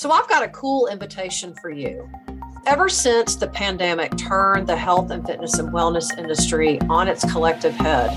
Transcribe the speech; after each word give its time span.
So 0.00 0.10
I've 0.10 0.30
got 0.30 0.42
a 0.42 0.48
cool 0.48 0.86
invitation 0.86 1.54
for 1.60 1.68
you. 1.68 2.08
Ever 2.64 2.88
since 2.88 3.36
the 3.36 3.48
pandemic 3.48 4.16
turned 4.16 4.66
the 4.66 4.74
health 4.74 5.10
and 5.10 5.22
fitness 5.26 5.58
and 5.58 5.68
wellness 5.74 6.16
industry 6.16 6.80
on 6.88 7.06
its 7.06 7.30
collective 7.30 7.74
head, 7.74 8.08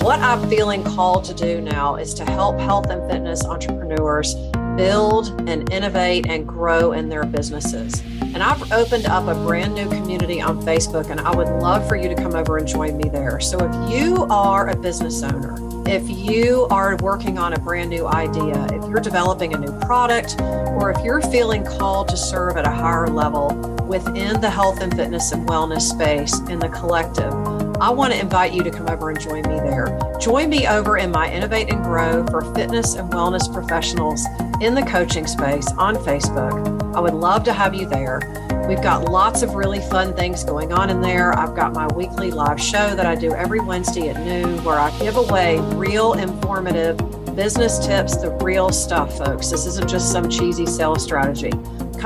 what 0.00 0.18
I'm 0.20 0.48
feeling 0.48 0.82
called 0.82 1.24
to 1.24 1.34
do 1.34 1.60
now 1.60 1.96
is 1.96 2.14
to 2.14 2.24
help 2.24 2.58
health 2.58 2.88
and 2.88 3.06
fitness 3.10 3.44
entrepreneurs 3.44 4.34
build 4.78 5.38
and 5.46 5.70
innovate 5.70 6.26
and 6.26 6.48
grow 6.48 6.92
in 6.92 7.10
their 7.10 7.24
businesses. 7.24 8.00
And 8.22 8.42
I've 8.42 8.72
opened 8.72 9.04
up 9.04 9.28
a 9.28 9.34
brand 9.44 9.74
new 9.74 9.90
community 9.90 10.40
on 10.40 10.62
Facebook, 10.62 11.10
and 11.10 11.20
I 11.20 11.36
would 11.36 11.48
love 11.60 11.86
for 11.86 11.96
you 11.96 12.08
to 12.08 12.14
come 12.14 12.34
over 12.34 12.56
and 12.56 12.66
join 12.66 12.96
me 12.96 13.10
there. 13.10 13.40
So 13.40 13.58
if 13.60 13.90
you 13.90 14.24
are 14.30 14.70
a 14.70 14.76
business 14.76 15.22
owner, 15.22 15.54
if 15.88 16.08
you 16.08 16.66
are 16.70 16.96
working 16.96 17.38
on 17.38 17.52
a 17.52 17.58
brand 17.58 17.90
new 17.90 18.06
idea, 18.06 18.66
if 18.72 18.88
you're 18.88 19.00
developing 19.00 19.54
a 19.54 19.58
new 19.58 19.72
product, 19.80 20.40
or 20.40 20.90
if 20.90 21.04
you're 21.04 21.20
feeling 21.20 21.64
called 21.64 22.08
to 22.08 22.16
serve 22.16 22.56
at 22.56 22.66
a 22.66 22.70
higher 22.70 23.06
level 23.06 23.54
within 23.86 24.40
the 24.40 24.50
health 24.50 24.80
and 24.80 24.94
fitness 24.96 25.30
and 25.30 25.48
wellness 25.48 25.82
space 25.82 26.40
in 26.48 26.58
the 26.58 26.68
collective, 26.68 27.32
I 27.80 27.90
want 27.90 28.12
to 28.12 28.18
invite 28.18 28.52
you 28.52 28.62
to 28.64 28.70
come 28.70 28.88
over 28.88 29.10
and 29.10 29.20
join 29.20 29.42
me 29.42 29.60
there. 29.60 29.86
Join 30.20 30.48
me 30.48 30.66
over 30.66 30.96
in 30.96 31.10
my 31.10 31.30
Innovate 31.30 31.70
and 31.70 31.84
Grow 31.84 32.24
for 32.26 32.42
fitness 32.54 32.94
and 32.94 33.12
wellness 33.12 33.52
professionals 33.52 34.24
in 34.62 34.74
the 34.74 34.82
coaching 34.82 35.26
space 35.26 35.70
on 35.72 35.94
Facebook. 35.96 36.94
I 36.96 37.00
would 37.00 37.14
love 37.14 37.44
to 37.44 37.52
have 37.52 37.74
you 37.74 37.86
there. 37.86 38.20
We've 38.66 38.82
got 38.82 39.10
lots 39.10 39.42
of 39.42 39.54
really 39.54 39.80
fun 39.80 40.14
things 40.14 40.42
going 40.42 40.72
on 40.72 40.88
in 40.88 41.02
there. 41.02 41.38
I've 41.38 41.54
got 41.54 41.74
my 41.74 41.86
weekly 41.88 42.30
live 42.30 42.60
show 42.60 42.96
that 42.96 43.04
I 43.04 43.14
do 43.14 43.32
every 43.34 43.60
Wednesday 43.60 44.08
at 44.08 44.24
noon 44.24 44.64
where 44.64 44.78
I 44.78 44.90
give 44.98 45.16
away 45.16 45.58
real 45.74 46.14
informative 46.14 46.96
business 47.36 47.86
tips, 47.86 48.16
the 48.16 48.30
real 48.42 48.70
stuff, 48.70 49.18
folks. 49.18 49.50
This 49.50 49.66
isn't 49.66 49.88
just 49.88 50.10
some 50.10 50.30
cheesy 50.30 50.64
sales 50.64 51.04
strategy. 51.04 51.52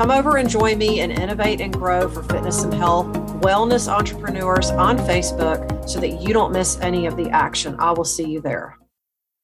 Come 0.01 0.09
over 0.09 0.37
and 0.37 0.49
join 0.49 0.79
me 0.79 1.01
and 1.01 1.11
innovate 1.11 1.61
and 1.61 1.71
grow 1.71 2.09
for 2.09 2.23
fitness 2.23 2.63
and 2.63 2.73
health, 2.73 3.05
wellness 3.41 3.87
entrepreneurs 3.87 4.71
on 4.71 4.97
Facebook 4.97 5.87
so 5.87 5.99
that 5.99 6.19
you 6.23 6.33
don't 6.33 6.51
miss 6.51 6.79
any 6.79 7.05
of 7.05 7.15
the 7.15 7.29
action. 7.29 7.75
I 7.77 7.91
will 7.91 8.03
see 8.03 8.27
you 8.27 8.41
there. 8.41 8.80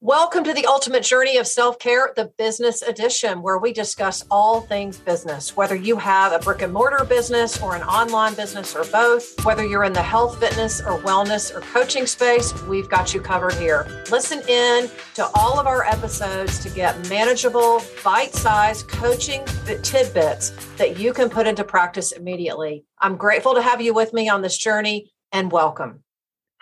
Welcome 0.02 0.44
to 0.44 0.54
the 0.54 0.68
ultimate 0.68 1.02
journey 1.02 1.38
of 1.38 1.48
self 1.48 1.80
care, 1.80 2.14
the 2.16 2.32
business 2.38 2.84
edition, 2.84 3.42
where 3.42 3.58
we 3.58 3.74
discuss 3.74 4.24
all 4.30 4.62
things 4.62 5.00
business. 5.00 5.58
Whether 5.58 5.76
you 5.76 5.98
have 5.98 6.34
a 6.34 6.38
brick 6.38 6.62
and 6.62 6.72
mortar 6.72 7.04
business 7.04 7.60
or 7.64 7.76
an 7.76 7.82
online 7.82 8.36
business 8.36 8.76
or 8.76 8.86
both, 8.92 9.44
whether 9.44 9.66
you're 9.66 9.86
in 9.86 9.94
the 9.94 10.04
health, 10.04 10.40
fitness, 10.40 10.82
or 10.82 11.00
wellness 11.00 11.52
or 11.52 11.62
coaching 11.62 12.06
space, 12.06 12.54
we've 12.66 12.88
got 12.92 13.16
you 13.16 13.20
covered 13.20 13.56
here. 13.56 13.88
Listen 14.12 14.48
in 14.48 14.88
to 15.16 15.28
all 15.34 15.60
of 15.60 15.66
our 15.66 15.84
episodes 15.84 16.60
to 16.60 16.70
get 16.70 17.10
manageable, 17.10 17.82
bite 18.04 18.36
sized 18.36 18.88
coaching 18.88 19.44
tidbits 19.82 20.52
that 20.78 21.00
you 21.00 21.12
can 21.12 21.28
put 21.28 21.48
into 21.48 21.64
practice 21.64 22.12
immediately. 22.12 22.86
I'm 23.00 23.18
grateful 23.18 23.56
to 23.56 23.64
have 23.64 23.82
you 23.82 23.96
with 23.96 24.14
me 24.14 24.30
on 24.30 24.44
this 24.44 24.60
journey 24.60 25.12
and 25.32 25.52
welcome. 25.52 26.04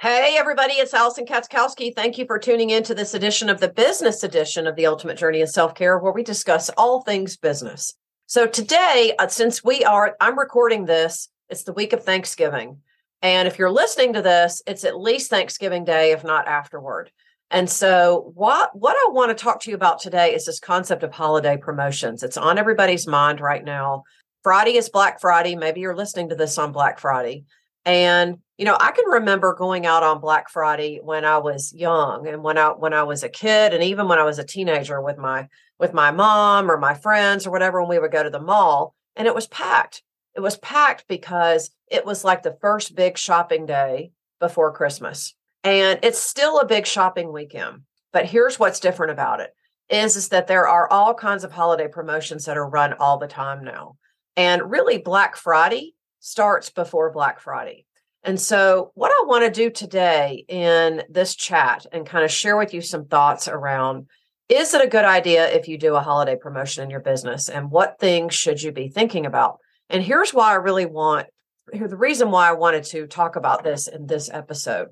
Hey, 0.02 0.36
everybody, 0.38 0.74
it's 0.74 0.94
Allison 0.94 1.26
Katzkowski. 1.26 1.96
Thank 1.96 2.18
you 2.18 2.26
for 2.26 2.38
tuning 2.38 2.72
in 2.72 2.84
to 2.84 2.94
this 2.94 3.14
edition 3.14 3.50
of 3.50 3.62
the 3.62 3.70
business 3.70 4.24
edition 4.24 4.68
of 4.68 4.76
the 4.76 4.88
Ultimate 4.88 5.18
Journey 5.18 5.42
of 5.42 5.48
Self 5.50 5.74
Care, 5.74 5.98
where 5.98 6.12
we 6.12 6.22
discuss 6.22 6.70
all 6.72 7.02
things 7.02 7.38
business. 7.38 7.94
So, 8.26 8.46
today, 8.46 9.14
uh, 9.18 9.30
since 9.30 9.64
we 9.64 9.86
are, 9.86 10.18
I'm 10.20 10.38
recording 10.38 10.84
this, 10.84 11.30
it's 11.48 11.64
the 11.64 11.72
week 11.72 11.94
of 11.94 12.04
Thanksgiving. 12.04 12.82
And 13.22 13.48
if 13.48 13.58
you're 13.58 13.72
listening 13.72 14.12
to 14.14 14.22
this, 14.22 14.62
it's 14.68 14.84
at 14.84 15.00
least 15.00 15.30
Thanksgiving 15.30 15.86
Day, 15.86 16.12
if 16.12 16.26
not 16.26 16.46
afterward. 16.46 17.10
And 17.50 17.70
so, 17.70 18.34
what, 18.36 18.78
what 18.78 18.98
I 18.98 19.12
want 19.12 19.36
to 19.36 19.44
talk 19.44 19.62
to 19.62 19.70
you 19.70 19.78
about 19.78 20.02
today 20.02 20.36
is 20.36 20.46
this 20.46 20.60
concept 20.60 21.04
of 21.04 21.14
holiday 21.14 21.56
promotions. 21.56 22.22
It's 22.22 22.38
on 22.38 22.58
everybody's 22.58 23.08
mind 23.08 23.40
right 23.40 23.64
now. 23.64 24.04
Friday 24.44 24.76
is 24.76 24.90
Black 24.90 25.22
Friday. 25.22 25.56
Maybe 25.56 25.80
you're 25.80 25.96
listening 25.96 26.30
to 26.30 26.36
this 26.36 26.58
on 26.58 26.74
Black 26.74 27.00
Friday. 27.00 27.46
And 27.86 28.40
you 28.58 28.66
know, 28.66 28.78
I 28.80 28.92
can 28.92 29.06
remember 29.06 29.54
going 29.54 29.86
out 29.86 30.04
on 30.04 30.22
Black 30.22 30.50
Friday 30.50 31.00
when 31.04 31.26
I 31.26 31.40
was 31.40 31.74
young 31.74 32.28
and 32.28 32.42
when 32.42 32.58
I 32.58 32.70
when 32.70 32.94
I 32.94 33.04
was 33.04 33.24
a 33.24 33.30
kid 33.30 33.74
and 33.74 33.84
even 33.84 34.08
when 34.08 34.20
I 34.20 34.24
was 34.24 34.40
a 34.40 34.46
teenager 34.46 35.02
with 35.02 35.18
my 35.18 35.50
with 35.78 35.94
my 35.94 36.12
mom 36.12 36.72
or 36.72 36.78
my 36.78 36.94
friends 36.94 37.46
or 37.46 37.52
whatever 37.52 37.82
when 37.82 37.90
we 37.90 38.00
would 38.00 38.12
go 38.12 38.24
to 38.24 38.30
the 38.30 38.40
mall 38.40 38.96
and 39.16 39.28
it 39.28 39.36
was 39.36 39.48
packed. 39.48 40.04
It 40.36 40.40
was 40.40 40.58
packed 40.58 41.06
because 41.08 41.72
it 41.90 42.06
was 42.06 42.24
like 42.24 42.44
the 42.44 42.58
first 42.62 42.96
big 42.96 43.18
shopping 43.18 43.66
day 43.66 44.12
before 44.40 44.74
Christmas. 44.74 45.34
And 45.64 46.00
it's 46.04 46.20
still 46.20 46.60
a 46.60 46.66
big 46.66 46.86
shopping 46.86 47.34
weekend. 47.34 47.82
But 48.14 48.26
here's 48.26 48.60
what's 48.60 48.80
different 48.80 49.12
about 49.12 49.42
it 49.42 49.54
is 49.90 50.16
is 50.16 50.30
that 50.30 50.48
there 50.48 50.68
are 50.68 50.90
all 50.90 51.14
kinds 51.14 51.44
of 51.44 51.52
holiday 51.52 51.88
promotions 51.88 52.46
that 52.46 52.58
are 52.58 52.68
run 52.68 52.94
all 52.94 53.18
the 53.18 53.28
time 53.28 53.64
now. 53.64 53.98
And 54.38 54.72
really 54.72 54.98
Black 54.98 55.36
Friday 55.36 55.96
starts 56.20 56.70
before 56.70 57.12
Black 57.12 57.40
Friday. 57.40 57.86
And 58.26 58.42
so, 58.42 58.92
what 58.96 59.12
I 59.12 59.26
want 59.28 59.46
to 59.46 59.52
do 59.52 59.70
today 59.70 60.44
in 60.48 61.04
this 61.10 61.36
chat 61.36 61.86
and 61.92 62.08
kind 62.08 62.26
of 62.26 62.32
share 62.32 62.58
with 62.58 62.74
you 62.74 62.82
some 62.82 63.06
thoughts 63.06 63.48
around 63.48 64.08
is 64.50 64.74
it 64.74 64.84
a 64.84 64.90
good 64.90 65.06
idea 65.06 65.48
if 65.52 65.68
you 65.68 65.78
do 65.78 65.96
a 65.96 66.02
holiday 66.02 66.36
promotion 66.36 66.84
in 66.84 66.90
your 66.90 67.00
business 67.00 67.50
and 67.50 67.70
what 67.70 68.00
things 68.00 68.34
should 68.34 68.62
you 68.62 68.72
be 68.72 68.88
thinking 68.88 69.28
about? 69.28 69.60
And 69.92 70.04
here's 70.04 70.34
why 70.34 70.52
I 70.52 70.56
really 70.56 70.88
want 70.88 71.28
the 71.72 71.98
reason 71.98 72.32
why 72.32 72.50
I 72.50 72.54
wanted 72.54 72.84
to 72.86 73.08
talk 73.08 73.36
about 73.36 73.64
this 73.64 73.88
in 73.88 74.08
this 74.08 74.30
episode 74.32 74.90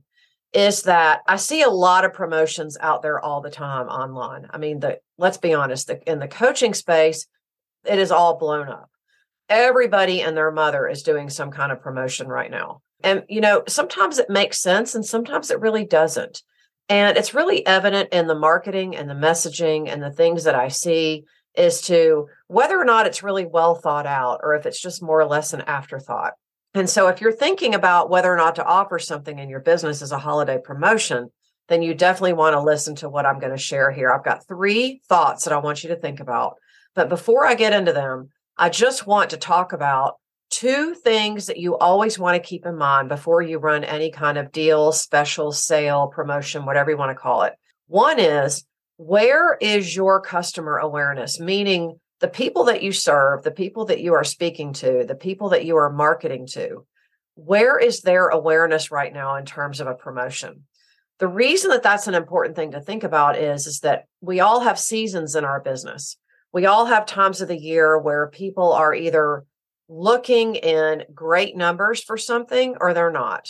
is 0.54 0.84
that 0.84 1.22
I 1.28 1.38
see 1.38 1.64
a 1.64 1.70
lot 1.70 2.06
of 2.06 2.14
promotions 2.14 2.78
out 2.80 3.02
there 3.02 3.20
all 3.20 3.42
the 3.42 3.50
time 3.50 3.88
online. 3.88 4.48
I 4.52 4.60
mean, 4.60 4.80
the 4.80 5.00
let's 5.18 5.38
be 5.38 5.54
honest, 5.54 5.88
the, 5.88 6.02
in 6.10 6.20
the 6.20 6.28
coaching 6.28 6.76
space, 6.76 7.26
it 7.84 7.98
is 7.98 8.12
all 8.12 8.38
blown 8.38 8.70
up. 8.70 8.90
Everybody 9.50 10.22
and 10.22 10.38
their 10.38 10.52
mother 10.52 10.88
is 10.88 11.04
doing 11.04 11.30
some 11.30 11.52
kind 11.52 11.72
of 11.72 11.82
promotion 11.82 12.28
right 12.28 12.52
now. 12.52 12.82
And, 13.04 13.24
you 13.28 13.42
know, 13.42 13.64
sometimes 13.68 14.18
it 14.18 14.30
makes 14.30 14.62
sense 14.62 14.96
and 14.96 15.06
sometimes 15.06 15.52
it 15.52 15.60
really 15.60 15.86
doesn't. 15.86 16.42
And 16.90 17.18
it's 17.18 17.34
really 17.34 17.66
evident 17.66 18.10
in 18.12 18.28
the 18.28 18.36
marketing 18.36 18.96
and 18.96 19.10
the 19.10 19.14
messaging 19.14 19.88
and 19.88 20.02
the 20.02 20.12
things 20.12 20.44
that 20.46 20.56
I 20.56 20.68
see 20.68 21.24
is 21.56 21.82
to 21.82 22.28
whether 22.48 22.80
or 22.80 22.86
not 22.86 23.06
it's 23.06 23.24
really 23.24 23.46
well 23.46 23.76
thought 23.76 24.06
out 24.06 24.40
or 24.44 24.56
if 24.56 24.66
it's 24.66 24.82
just 24.82 25.04
more 25.04 25.20
or 25.20 25.26
less 25.26 25.54
an 25.54 25.62
afterthought. 25.62 26.34
And 26.74 26.90
so 26.90 27.08
if 27.08 27.22
you're 27.22 27.32
thinking 27.32 27.76
about 27.76 28.10
whether 28.10 28.34
or 28.34 28.38
not 28.38 28.56
to 28.56 28.66
offer 28.66 28.98
something 28.98 29.38
in 29.38 29.50
your 29.50 29.60
business 29.60 30.02
as 30.02 30.12
a 30.12 30.18
holiday 30.18 30.58
promotion, 30.64 31.30
then 31.68 31.82
you 31.82 31.94
definitely 31.94 32.34
want 32.34 32.54
to 32.54 32.62
listen 32.62 32.96
to 32.96 33.10
what 33.10 33.26
I'm 33.26 33.40
going 33.40 33.52
to 33.52 33.58
share 33.58 33.92
here. 33.92 34.12
I've 34.12 34.26
got 34.26 34.48
three 34.48 35.02
thoughts 35.08 35.46
that 35.46 35.54
I 35.54 35.60
want 35.60 35.84
you 35.84 35.90
to 35.90 35.96
think 35.96 36.20
about. 36.20 36.56
But 36.96 37.10
before 37.10 37.46
I 37.46 37.56
get 37.56 37.74
into 37.74 37.94
them, 37.94 38.30
I 38.58 38.70
just 38.70 39.08
want 39.08 39.30
to 39.32 39.38
talk 39.38 39.74
about 39.74 40.16
two 40.54 40.94
things 40.94 41.48
that 41.48 41.58
you 41.58 41.76
always 41.78 42.20
want 42.20 42.36
to 42.36 42.48
keep 42.48 42.68
in 42.68 42.78
mind 42.78 43.10
before 43.10 43.42
you 43.42 43.58
run 43.58 43.84
any 43.84 44.12
kind 44.12 44.38
of 44.38 44.52
deal, 44.52 44.92
special, 44.92 45.52
sale, 45.52 46.08
promotion, 46.08 46.66
whatever 46.66 46.92
you 46.92 46.98
want 46.98 47.10
to 47.10 47.16
call 47.16 47.42
it. 47.42 47.54
One 47.88 48.20
is 48.20 48.64
where 48.98 49.58
is 49.60 49.96
your 49.96 50.22
customer 50.22 50.78
awareness? 50.78 51.40
Meaning 51.40 52.00
the 52.20 52.28
people 52.28 52.66
that 52.66 52.84
you 52.84 52.92
serve, 52.92 53.42
the 53.42 53.50
people 53.50 53.86
that 53.86 54.02
you 54.02 54.14
are 54.14 54.24
speaking 54.24 54.74
to, 54.74 55.04
the 55.08 55.16
people 55.16 55.50
that 55.50 55.66
you 55.66 55.76
are 55.78 55.92
marketing 55.92 56.46
to, 56.52 56.86
where 57.34 57.80
is 57.80 58.02
their 58.02 58.28
awareness 58.28 58.92
right 58.92 59.12
now 59.12 59.38
in 59.38 59.46
terms 59.46 59.80
of 59.80 59.88
a 59.88 59.96
promotion? 59.96 60.66
The 61.18 61.28
reason 61.28 61.72
that 61.72 61.82
that's 61.82 62.08
an 62.08 62.14
important 62.14 62.56
thing 62.56 62.72
to 62.72 62.82
think 62.82 63.04
about 63.04 63.40
is, 63.40 63.66
is 63.66 63.80
that 63.80 64.06
we 64.22 64.40
all 64.40 64.60
have 64.60 64.78
seasons 64.78 65.36
in 65.36 65.46
our 65.46 65.62
business. 65.62 66.16
We 66.52 66.68
all 66.68 66.86
have 66.86 67.08
times 67.08 67.42
of 67.42 67.48
the 67.48 67.60
year 67.60 67.98
where 67.98 68.28
people 68.28 68.72
are 68.72 68.94
either 68.94 69.46
looking 69.94 70.56
in 70.56 71.04
great 71.14 71.56
numbers 71.56 72.02
for 72.04 72.18
something 72.18 72.76
or 72.82 72.94
they're 72.94 73.12
not. 73.12 73.50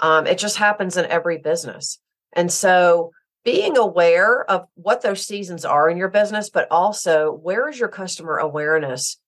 Um, 0.00 0.26
it 0.26 0.38
just 0.38 0.56
happens 0.56 0.96
in 0.96 1.06
every 1.06 1.38
business. 1.38 2.00
And 2.32 2.52
so 2.52 3.12
being 3.44 3.76
aware 3.76 4.48
of 4.50 4.66
what 4.74 5.02
those 5.02 5.24
seasons 5.24 5.64
are 5.64 5.88
in 5.88 5.96
your 5.96 6.08
business, 6.08 6.50
but 6.50 6.66
also 6.70 7.30
where 7.30 7.68
is 7.68 7.78
your 7.78 7.88
customer 7.88 8.38
awareness 8.38 9.20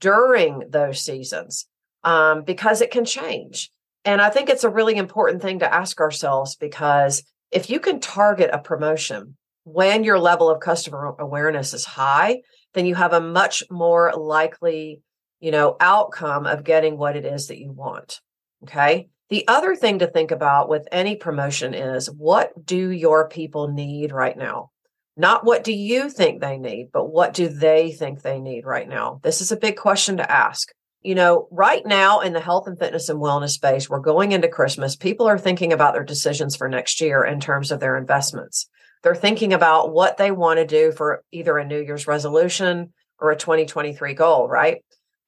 during 0.00 0.62
those 0.70 1.00
seasons? 1.00 1.66
Um, 2.04 2.42
because 2.42 2.80
it 2.80 2.90
can 2.90 3.04
change. 3.04 3.70
And 4.04 4.22
I 4.22 4.30
think 4.30 4.48
it's 4.48 4.64
a 4.64 4.70
really 4.70 4.96
important 4.96 5.42
thing 5.42 5.58
to 5.58 5.72
ask 5.72 6.00
ourselves 6.00 6.56
because 6.56 7.22
if 7.50 7.68
you 7.68 7.80
can 7.80 8.00
target 8.00 8.50
a 8.52 8.58
promotion 8.58 9.36
when 9.64 10.04
your 10.04 10.18
level 10.18 10.48
of 10.50 10.60
customer 10.60 11.14
awareness 11.18 11.74
is 11.74 11.84
high, 11.84 12.42
then 12.74 12.86
you 12.86 12.94
have 12.94 13.12
a 13.12 13.20
much 13.20 13.62
more 13.70 14.12
likely 14.14 15.00
you 15.44 15.50
know, 15.50 15.76
outcome 15.78 16.46
of 16.46 16.64
getting 16.64 16.96
what 16.96 17.16
it 17.16 17.26
is 17.26 17.48
that 17.48 17.60
you 17.60 17.70
want. 17.70 18.22
Okay. 18.62 19.10
The 19.28 19.46
other 19.46 19.76
thing 19.76 19.98
to 19.98 20.06
think 20.06 20.30
about 20.30 20.70
with 20.70 20.88
any 20.90 21.16
promotion 21.16 21.74
is 21.74 22.10
what 22.10 22.64
do 22.64 22.88
your 22.88 23.28
people 23.28 23.68
need 23.68 24.10
right 24.10 24.38
now? 24.38 24.70
Not 25.18 25.44
what 25.44 25.62
do 25.62 25.74
you 25.74 26.08
think 26.08 26.40
they 26.40 26.56
need, 26.56 26.88
but 26.94 27.12
what 27.12 27.34
do 27.34 27.48
they 27.48 27.92
think 27.92 28.22
they 28.22 28.40
need 28.40 28.64
right 28.64 28.88
now? 28.88 29.20
This 29.22 29.42
is 29.42 29.52
a 29.52 29.58
big 29.58 29.76
question 29.76 30.16
to 30.16 30.32
ask. 30.32 30.70
You 31.02 31.14
know, 31.14 31.46
right 31.50 31.84
now 31.84 32.20
in 32.20 32.32
the 32.32 32.40
health 32.40 32.66
and 32.66 32.78
fitness 32.78 33.10
and 33.10 33.20
wellness 33.20 33.50
space, 33.50 33.90
we're 33.90 34.00
going 34.00 34.32
into 34.32 34.48
Christmas. 34.48 34.96
People 34.96 35.26
are 35.26 35.38
thinking 35.38 35.74
about 35.74 35.92
their 35.92 36.04
decisions 36.04 36.56
for 36.56 36.70
next 36.70 37.02
year 37.02 37.22
in 37.22 37.38
terms 37.38 37.70
of 37.70 37.80
their 37.80 37.98
investments. 37.98 38.66
They're 39.02 39.14
thinking 39.14 39.52
about 39.52 39.92
what 39.92 40.16
they 40.16 40.30
want 40.30 40.58
to 40.58 40.66
do 40.66 40.90
for 40.90 41.22
either 41.32 41.58
a 41.58 41.66
New 41.66 41.82
Year's 41.82 42.06
resolution 42.06 42.94
or 43.20 43.30
a 43.30 43.36
2023 43.36 44.14
goal, 44.14 44.48
right? 44.48 44.78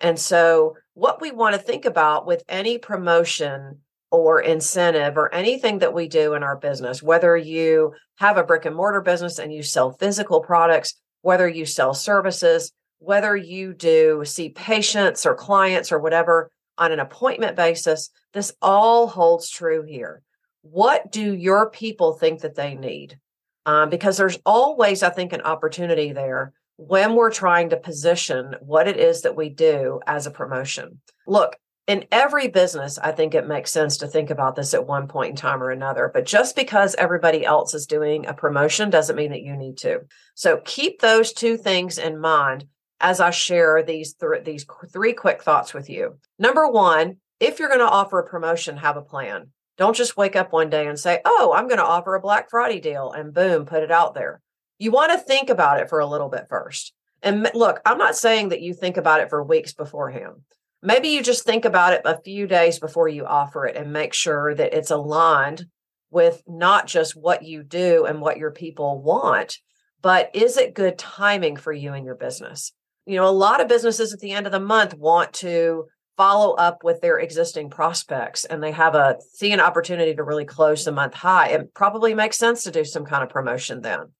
And 0.01 0.19
so, 0.19 0.77
what 0.95 1.21
we 1.21 1.31
want 1.31 1.55
to 1.55 1.61
think 1.61 1.85
about 1.85 2.27
with 2.27 2.43
any 2.49 2.79
promotion 2.79 3.81
or 4.11 4.41
incentive 4.41 5.17
or 5.17 5.33
anything 5.35 5.79
that 5.79 5.95
we 5.95 6.09
do 6.09 6.35
in 6.35 6.43
our 6.43 6.57
business, 6.57 7.03
whether 7.03 7.37
you 7.37 7.93
have 8.17 8.37
a 8.37 8.45
brick 8.45 8.65
and 8.65 8.77
mortar 8.77 9.01
business 9.01 9.39
and 9.39 9.53
you 9.53 9.63
sell 9.63 9.93
physical 9.93 10.41
products, 10.41 10.95
whether 11.23 11.49
you 11.49 11.67
sell 11.67 11.93
services, 11.93 12.73
whether 12.99 13.37
you 13.37 13.75
do 13.75 14.23
see 14.25 14.49
patients 14.51 15.27
or 15.27 15.35
clients 15.35 15.93
or 15.93 15.99
whatever 15.99 16.51
on 16.79 16.93
an 16.93 17.01
appointment 17.01 17.57
basis, 17.57 18.11
this 18.33 18.53
all 18.63 19.07
holds 19.07 19.51
true 19.51 19.83
here. 19.83 20.23
What 20.63 21.11
do 21.11 21.35
your 21.35 21.71
people 21.71 22.13
think 22.13 22.41
that 22.41 22.55
they 22.55 22.75
need? 22.75 23.19
Um, 23.65 23.91
because 23.91 24.17
there's 24.17 24.39
always, 24.47 25.03
I 25.03 25.11
think, 25.11 25.33
an 25.33 25.43
opportunity 25.43 26.13
there 26.13 26.53
when 26.76 27.14
we're 27.14 27.31
trying 27.31 27.70
to 27.70 27.76
position 27.76 28.55
what 28.61 28.88
it 28.88 28.96
is 28.99 29.23
that 29.23 29.37
we 29.37 29.49
do 29.49 30.00
as 30.06 30.26
a 30.26 30.31
promotion. 30.31 31.00
Look, 31.26 31.56
in 31.87 32.05
every 32.11 32.49
business, 32.49 32.99
I 32.99 33.12
think 33.12 33.34
it 33.34 33.46
makes 33.46 33.70
sense 33.70 33.99
to 33.99 34.08
think 34.08 34.31
about 34.31 34.56
this 34.56 34.75
at 34.75 34.87
one 34.87 35.06
point 35.06 35.31
in 35.31 35.37
time 35.37 35.62
or 35.62 35.70
another. 35.70 36.11
But 36.12 36.26
just 36.26 36.56
because 36.56 36.96
everybody 36.96 37.44
else 37.44 37.75
is 37.75 37.87
doing 37.87 38.26
a 38.26 38.34
promotion 38.34 38.90
doesn't 38.90 39.17
mean 39.17 39.31
that 39.31 39.43
you 39.43 39.56
need 39.56 39.78
to. 39.78 40.00
So 40.34 40.61
keep 40.64 41.00
those 41.00 41.32
two 41.32 41.56
things 41.56 41.99
in 41.99 42.19
mind 42.20 42.67
as 43.00 43.20
I 43.20 43.31
share 43.31 43.82
these 43.82 44.14
th- 44.14 44.44
these 44.44 44.67
three 44.93 45.12
quick 45.12 45.43
thoughts 45.43 45.73
with 45.73 45.88
you. 45.88 46.19
Number 46.38 46.69
one, 46.69 47.19
if 47.38 47.58
you're 47.58 47.69
going 47.69 47.81
to 47.81 47.87
offer 47.87 48.19
a 48.19 48.28
promotion, 48.28 48.78
have 48.78 48.96
a 48.96 49.02
plan. 49.02 49.50
Don't 49.78 49.96
just 49.96 50.17
wake 50.17 50.37
up 50.37 50.52
one 50.52 50.70
day 50.70 50.87
and 50.87 50.99
say, 50.99 51.20
"Oh, 51.25 51.52
I'm 51.55 51.69
going 51.69 51.78
to 51.78 51.84
offer 51.84 52.14
a 52.14 52.20
Black 52.20 52.50
Friday 52.50 52.81
deal," 52.81 53.12
and 53.12 53.34
boom, 53.34 53.67
put 53.67 53.82
it 53.82 53.90
out 53.90 54.14
there. 54.14 54.40
You 54.78 54.90
want 54.90 55.12
to 55.12 55.19
think 55.19 55.50
about 55.50 55.81
it 55.81 55.88
for 55.88 56.00
a 56.00 56.06
little 56.06 56.28
bit 56.28 56.46
first. 56.49 56.93
And 57.23 57.50
look, 57.55 57.81
I'm 57.87 57.99
not 57.99 58.17
saying 58.17 58.50
that 58.50 58.61
you 58.61 58.75
think 58.75 58.96
about 58.96 59.20
it 59.20 59.31
for 59.31 59.43
weeks 59.43 59.73
beforehand 59.73 60.43
maybe 60.82 61.08
you 61.08 61.23
just 61.23 61.44
think 61.44 61.64
about 61.64 61.93
it 61.93 62.02
a 62.05 62.20
few 62.23 62.46
days 62.46 62.78
before 62.78 63.08
you 63.08 63.26
offer 63.26 63.67
it 63.67 63.76
and 63.76 63.93
make 63.93 64.14
sure 64.14 64.55
that 64.55 64.73
it's 64.73 64.90
aligned 64.90 65.67
with 66.11 66.43
not 66.46 66.87
just 66.87 67.17
what 67.17 67.43
you 67.43 67.62
do 67.62 68.06
and 68.06 68.20
what 68.20 68.38
your 68.38 68.52
people 68.52 69.02
want, 69.02 69.58
but 70.00 70.31
is 70.34 70.56
it 70.56 70.75
good 70.75 70.96
timing 70.96 71.56
for 71.56 71.73
you 71.73 71.93
and 71.93 72.06
your 72.06 72.14
business? 72.14 72.73
You 73.05 73.17
know, 73.17 73.28
a 73.28 73.31
lot 73.31 73.61
of 73.61 73.69
businesses 73.69 74.12
at 74.12 74.20
the 74.20 74.32
end 74.32 74.46
of 74.46 74.52
the 74.52 74.61
month 74.61 74.94
want 74.94 75.32
to 75.34 75.87
follow 76.17 76.55
up 76.55 76.82
with 76.82 77.00
their 77.00 77.19
existing 77.19 77.69
prospects 77.69 78.44
and 78.44 78.62
they 78.62 78.73
have 78.73 78.94
a 78.94 79.17
see 79.34 79.52
an 79.52 79.61
opportunity 79.61 80.14
to 80.14 80.25
really 80.25 80.46
close 80.46 80.84
the 80.84 80.93
month 80.93 81.14
high. 81.14 81.49
It 81.49 81.75
probably 81.75 82.14
makes 82.14 82.38
sense 82.38 82.62
to 82.62 82.70
do 82.70 82.84
some 82.84 83.05
kind 83.05 83.23
of 83.23 83.28
promotion 83.28 83.82
then. 83.82 84.12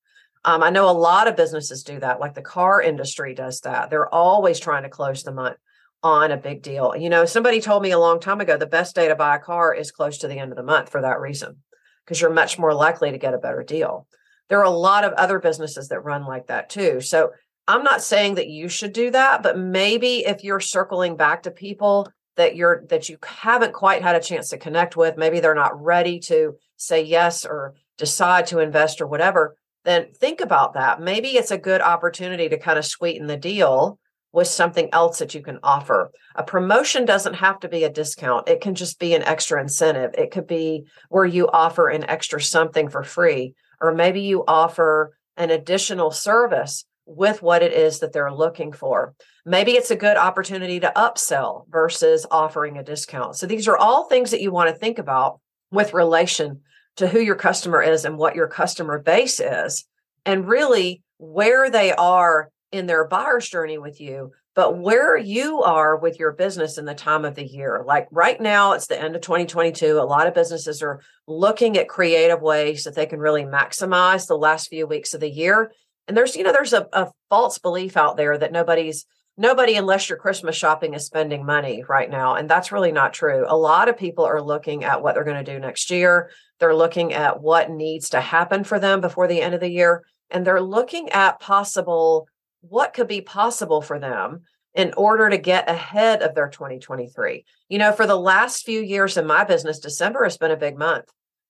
Um, 0.47 0.63
I 0.63 0.71
know 0.71 0.89
a 0.89 0.93
lot 0.93 1.27
of 1.27 1.37
businesses 1.37 1.83
do 1.83 1.99
that, 2.01 2.21
like 2.21 2.35
the 2.35 2.41
car 2.41 2.81
industry 2.81 3.35
does 3.35 3.61
that. 3.63 3.91
They're 3.91 4.15
always 4.15 4.61
trying 4.61 4.85
to 4.85 4.89
close 4.89 5.25
the 5.25 5.33
month 5.33 5.57
on 6.05 6.31
a 6.31 6.37
big 6.37 6.63
deal. 6.63 6.95
You 6.97 7.11
know, 7.11 7.25
somebody 7.25 7.61
told 7.61 7.83
me 7.83 7.91
a 7.91 7.99
long 7.99 8.21
time 8.21 8.41
ago 8.41 8.57
the 8.57 8.67
best 8.67 8.95
day 8.95 9.09
to 9.09 9.17
buy 9.17 9.35
a 9.35 9.41
car 9.41 9.75
is 9.75 9.91
close 9.91 10.19
to 10.19 10.29
the 10.29 10.39
end 10.39 10.53
of 10.53 10.57
the 10.57 10.63
month 10.63 10.89
for 10.89 11.03
that 11.03 11.19
reason, 11.19 11.57
because 12.05 12.21
you're 12.21 12.31
much 12.31 12.61
more 12.61 12.73
likely 12.73 13.11
to 13.11 13.19
get 13.19 13.35
a 13.35 13.39
better 13.39 13.65
deal. 13.65 14.07
There 14.49 14.61
are 14.61 14.65
a 14.65 14.71
lot 14.71 15.05
of 15.05 15.13
other 15.15 15.41
businesses 15.41 15.89
that 15.89 16.05
run 16.05 16.25
like 16.25 16.47
that 16.47 16.71
too. 16.71 17.01
So 17.01 17.33
I'm 17.67 17.83
not 17.83 18.01
saying 18.01 18.37
that 18.37 18.47
you 18.49 18.69
should 18.69 18.93
do 18.93 19.11
that, 19.11 19.43
but 19.43 19.59
maybe 19.59 20.25
if 20.25 20.45
you're 20.45 20.61
circling 20.61 21.17
back 21.17 21.43
to 21.43 21.51
people 21.51 22.09
that 22.37 22.55
you're 22.55 22.85
that 22.91 23.09
you 23.09 23.19
haven't 23.25 23.73
quite 23.73 24.03
had 24.03 24.15
a 24.15 24.21
chance 24.21 24.51
to 24.51 24.59
connect 24.59 24.97
with, 24.97 25.17
maybe 25.17 25.41
they're 25.41 25.57
not 25.57 25.83
ready 25.83 26.21
to 26.21 26.55
say 26.77 27.03
yes 27.03 27.45
or 27.45 27.75
decide 27.99 28.47
to 28.47 28.61
invest 28.61 29.01
or 29.01 29.09
whatever, 29.09 29.57
then 29.87 30.13
think 30.13 30.41
about 30.41 30.75
that. 30.75 31.01
Maybe 31.01 31.29
it's 31.31 31.53
a 31.53 31.59
good 31.59 31.81
opportunity 31.81 32.49
to 32.49 32.59
kind 32.59 32.79
of 32.79 32.85
sweeten 32.85 33.29
the 33.29 33.37
deal 33.37 33.99
with 34.33 34.49
something 34.49 34.91
else 34.93 35.21
that 35.21 35.35
you 35.35 35.41
can 35.41 35.61
offer. 35.63 36.11
A 36.35 36.43
promotion 36.43 37.05
doesn't 37.07 37.35
have 37.35 37.61
to 37.61 37.69
be 37.69 37.85
a 37.85 37.91
discount, 37.91 38.49
it 38.49 38.61
can 38.61 38.75
just 38.75 38.99
be 38.99 39.15
an 39.15 39.23
extra 39.23 39.61
incentive. 39.61 40.11
It 40.19 40.33
could 40.33 40.47
be 40.47 40.85
where 41.09 41.25
you 41.25 41.49
offer 41.49 41.89
an 41.89 42.05
extra 42.05 42.43
something 42.43 42.89
for 42.89 43.03
free, 43.03 43.55
or 43.81 43.95
maybe 43.95 44.21
you 44.21 44.45
offer 44.47 45.17
an 45.37 45.51
additional 45.51 46.11
service 46.11 46.85
with 47.07 47.41
what 47.41 47.63
it 47.63 47.73
is 47.73 48.01
that 48.01 48.13
they're 48.13 48.33
looking 48.33 48.73
for. 48.73 49.15
Maybe 49.45 49.73
it's 49.73 49.93
a 49.93 49.97
good 49.97 50.17
opportunity 50.17 50.81
to 50.81 50.93
upsell 50.97 51.67
versus 51.71 52.27
offering 52.31 52.77
a 52.77 52.83
discount. 52.83 53.37
So 53.37 53.47
these 53.47 53.69
are 53.69 53.77
all 53.77 54.05
things 54.05 54.33
that 54.33 54.43
you 54.43 54.51
want 54.51 54.69
to 54.69 54.77
think 54.77 54.99
about 54.99 55.41
with 55.71 55.95
relation 55.95 56.63
to 56.97 57.09
who 57.09 57.21
your 57.21 57.37
customer 57.37 57.83
is 57.83 58.05
and 58.05 58.19
what 58.19 58.35
your 58.35 58.49
customer 58.49 58.99
base 58.99 59.41
is, 59.41 59.85
and 60.25 60.49
really 60.49 61.03
where 61.19 61.71
they 61.71 61.93
are 61.93 62.51
in 62.73 62.87
their 62.87 63.07
buyer's 63.07 63.49
journey 63.49 63.79
with 63.79 64.01
you, 64.01 64.33
but 64.55 64.79
where 64.79 65.17
you 65.17 65.63
are 65.63 65.97
with 65.97 66.19
your 66.19 66.33
business 66.33 66.79
in 66.79 66.85
the 66.85 66.95
time 66.95 67.25
of 67.25 67.35
the 67.35 67.47
year. 67.47 67.85
Like 67.87 68.09
right 68.11 68.41
now, 68.41 68.73
it's 68.73 68.87
the 68.87 69.01
end 69.01 69.15
of 69.15 69.23
2022. 69.23 69.99
A 69.99 70.01
lot 70.01 70.27
of 70.27 70.35
businesses 70.35 70.83
are 70.83 71.01
looking 71.27 71.77
at 71.77 71.89
creative 71.89 72.41
ways 72.41 72.85
that 72.85 72.95
they 72.95 73.07
can 73.07 73.21
really 73.21 73.45
maximize 73.45 74.27
the 74.27 74.37
last 74.37 74.69
few 74.69 74.87
weeks 74.87 75.15
of 75.15 75.21
the 75.21 75.31
year. 75.31 75.73
And 76.09 76.17
there's, 76.17 76.37
you 76.37 76.43
know, 76.43 76.53
there's 76.53 76.73
a, 76.73 76.87
a 76.93 77.09
false 77.29 77.59
belief 77.59 77.97
out 77.97 78.17
there 78.17 78.37
that 78.39 78.53
nobody's 78.53 79.07
nobody 79.37 79.77
unless 79.77 80.09
you're 80.09 80.19
christmas 80.19 80.57
shopping 80.57 80.95
is 80.95 81.07
spending 81.07 81.45
money 81.45 81.85
right 81.89 82.11
now 82.11 82.35
and 82.35 82.49
that's 82.49 82.73
really 82.73 82.93
not 82.93 83.13
true 83.13 83.45
a 83.49 83.57
lot 83.57 83.89
of 83.89 83.97
people 83.97 84.25
are 84.25 84.43
looking 84.43 84.85
at 84.85 85.03
what 85.03 85.15
they're 85.15 85.25
going 85.25 85.45
to 85.45 85.53
do 85.53 85.59
next 85.59 85.91
year 85.91 86.31
they're 86.59 86.75
looking 86.75 87.13
at 87.13 87.41
what 87.41 87.71
needs 87.71 88.11
to 88.11 88.21
happen 88.21 88.65
for 88.65 88.79
them 88.79 89.01
before 89.01 89.29
the 89.29 89.41
end 89.41 89.55
of 89.55 89.61
the 89.61 89.71
year 89.71 90.05
and 90.31 90.47
they're 90.47 90.61
looking 90.61 91.09
at 91.11 91.41
possible 91.41 92.29
what 92.61 92.95
could 92.95 93.09
be 93.09 93.21
possible 93.21 93.81
for 93.81 93.99
them 93.99 94.43
in 94.75 94.93
order 94.97 95.31
to 95.31 95.39
get 95.39 95.71
ahead 95.71 96.23
of 96.23 96.35
their 96.35 96.49
2023. 96.49 97.45
You 97.69 97.79
know, 97.79 97.93
for 97.93 98.07
the 98.07 98.19
last 98.19 98.65
few 98.65 98.81
years 98.81 99.17
in 99.17 99.27
my 99.27 99.43
business, 99.43 99.79
December 99.79 100.25
has 100.25 100.37
been 100.37 100.51
a 100.51 100.57
big 100.57 100.77
month. 100.77 101.07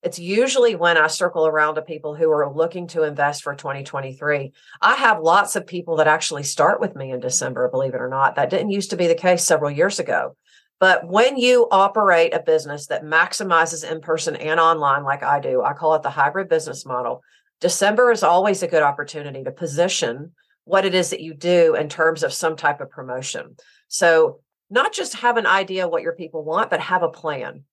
It's 0.06 0.20
usually 0.20 0.76
when 0.76 0.96
I 0.96 1.08
circle 1.08 1.48
around 1.48 1.74
to 1.74 1.82
people 1.82 2.14
who 2.14 2.30
are 2.30 2.54
looking 2.54 2.86
to 2.88 3.02
invest 3.02 3.42
for 3.42 3.56
2023. 3.56 4.52
I 4.80 4.94
have 4.94 5.18
lots 5.20 5.56
of 5.56 5.66
people 5.66 5.96
that 5.96 6.06
actually 6.06 6.44
start 6.44 6.80
with 6.80 6.94
me 6.94 7.10
in 7.10 7.18
December, 7.18 7.68
believe 7.68 7.92
it 7.92 8.00
or 8.00 8.08
not. 8.08 8.36
That 8.36 8.48
didn't 8.48 8.70
used 8.70 8.90
to 8.90 8.96
be 8.96 9.08
the 9.08 9.16
case 9.16 9.42
several 9.42 9.68
years 9.68 9.98
ago. 9.98 10.36
But 10.78 11.08
when 11.08 11.36
you 11.36 11.66
operate 11.72 12.34
a 12.34 12.38
business 12.38 12.86
that 12.86 13.02
maximizes 13.02 13.82
in 13.82 14.00
person 14.00 14.36
and 14.36 14.60
online, 14.60 15.02
like 15.02 15.24
I 15.24 15.40
do, 15.40 15.64
I 15.64 15.72
call 15.72 15.96
it 15.96 16.04
the 16.04 16.10
hybrid 16.10 16.48
business 16.48 16.86
model. 16.86 17.20
December 17.60 18.12
is 18.12 18.22
always 18.22 18.62
a 18.62 18.68
good 18.68 18.84
opportunity 18.84 19.42
to 19.42 19.50
position 19.50 20.34
what 20.66 20.84
it 20.84 20.94
is 20.94 21.10
that 21.10 21.20
you 21.20 21.34
do 21.34 21.74
in 21.74 21.88
terms 21.88 22.22
of 22.22 22.32
some 22.32 22.54
type 22.54 22.80
of 22.80 22.90
promotion. 22.90 23.56
So, 23.88 24.38
not 24.70 24.92
just 24.92 25.16
have 25.16 25.36
an 25.36 25.46
idea 25.46 25.88
what 25.88 26.02
your 26.02 26.14
people 26.14 26.44
want, 26.44 26.70
but 26.70 26.78
have 26.78 27.02
a 27.02 27.08
plan. 27.08 27.64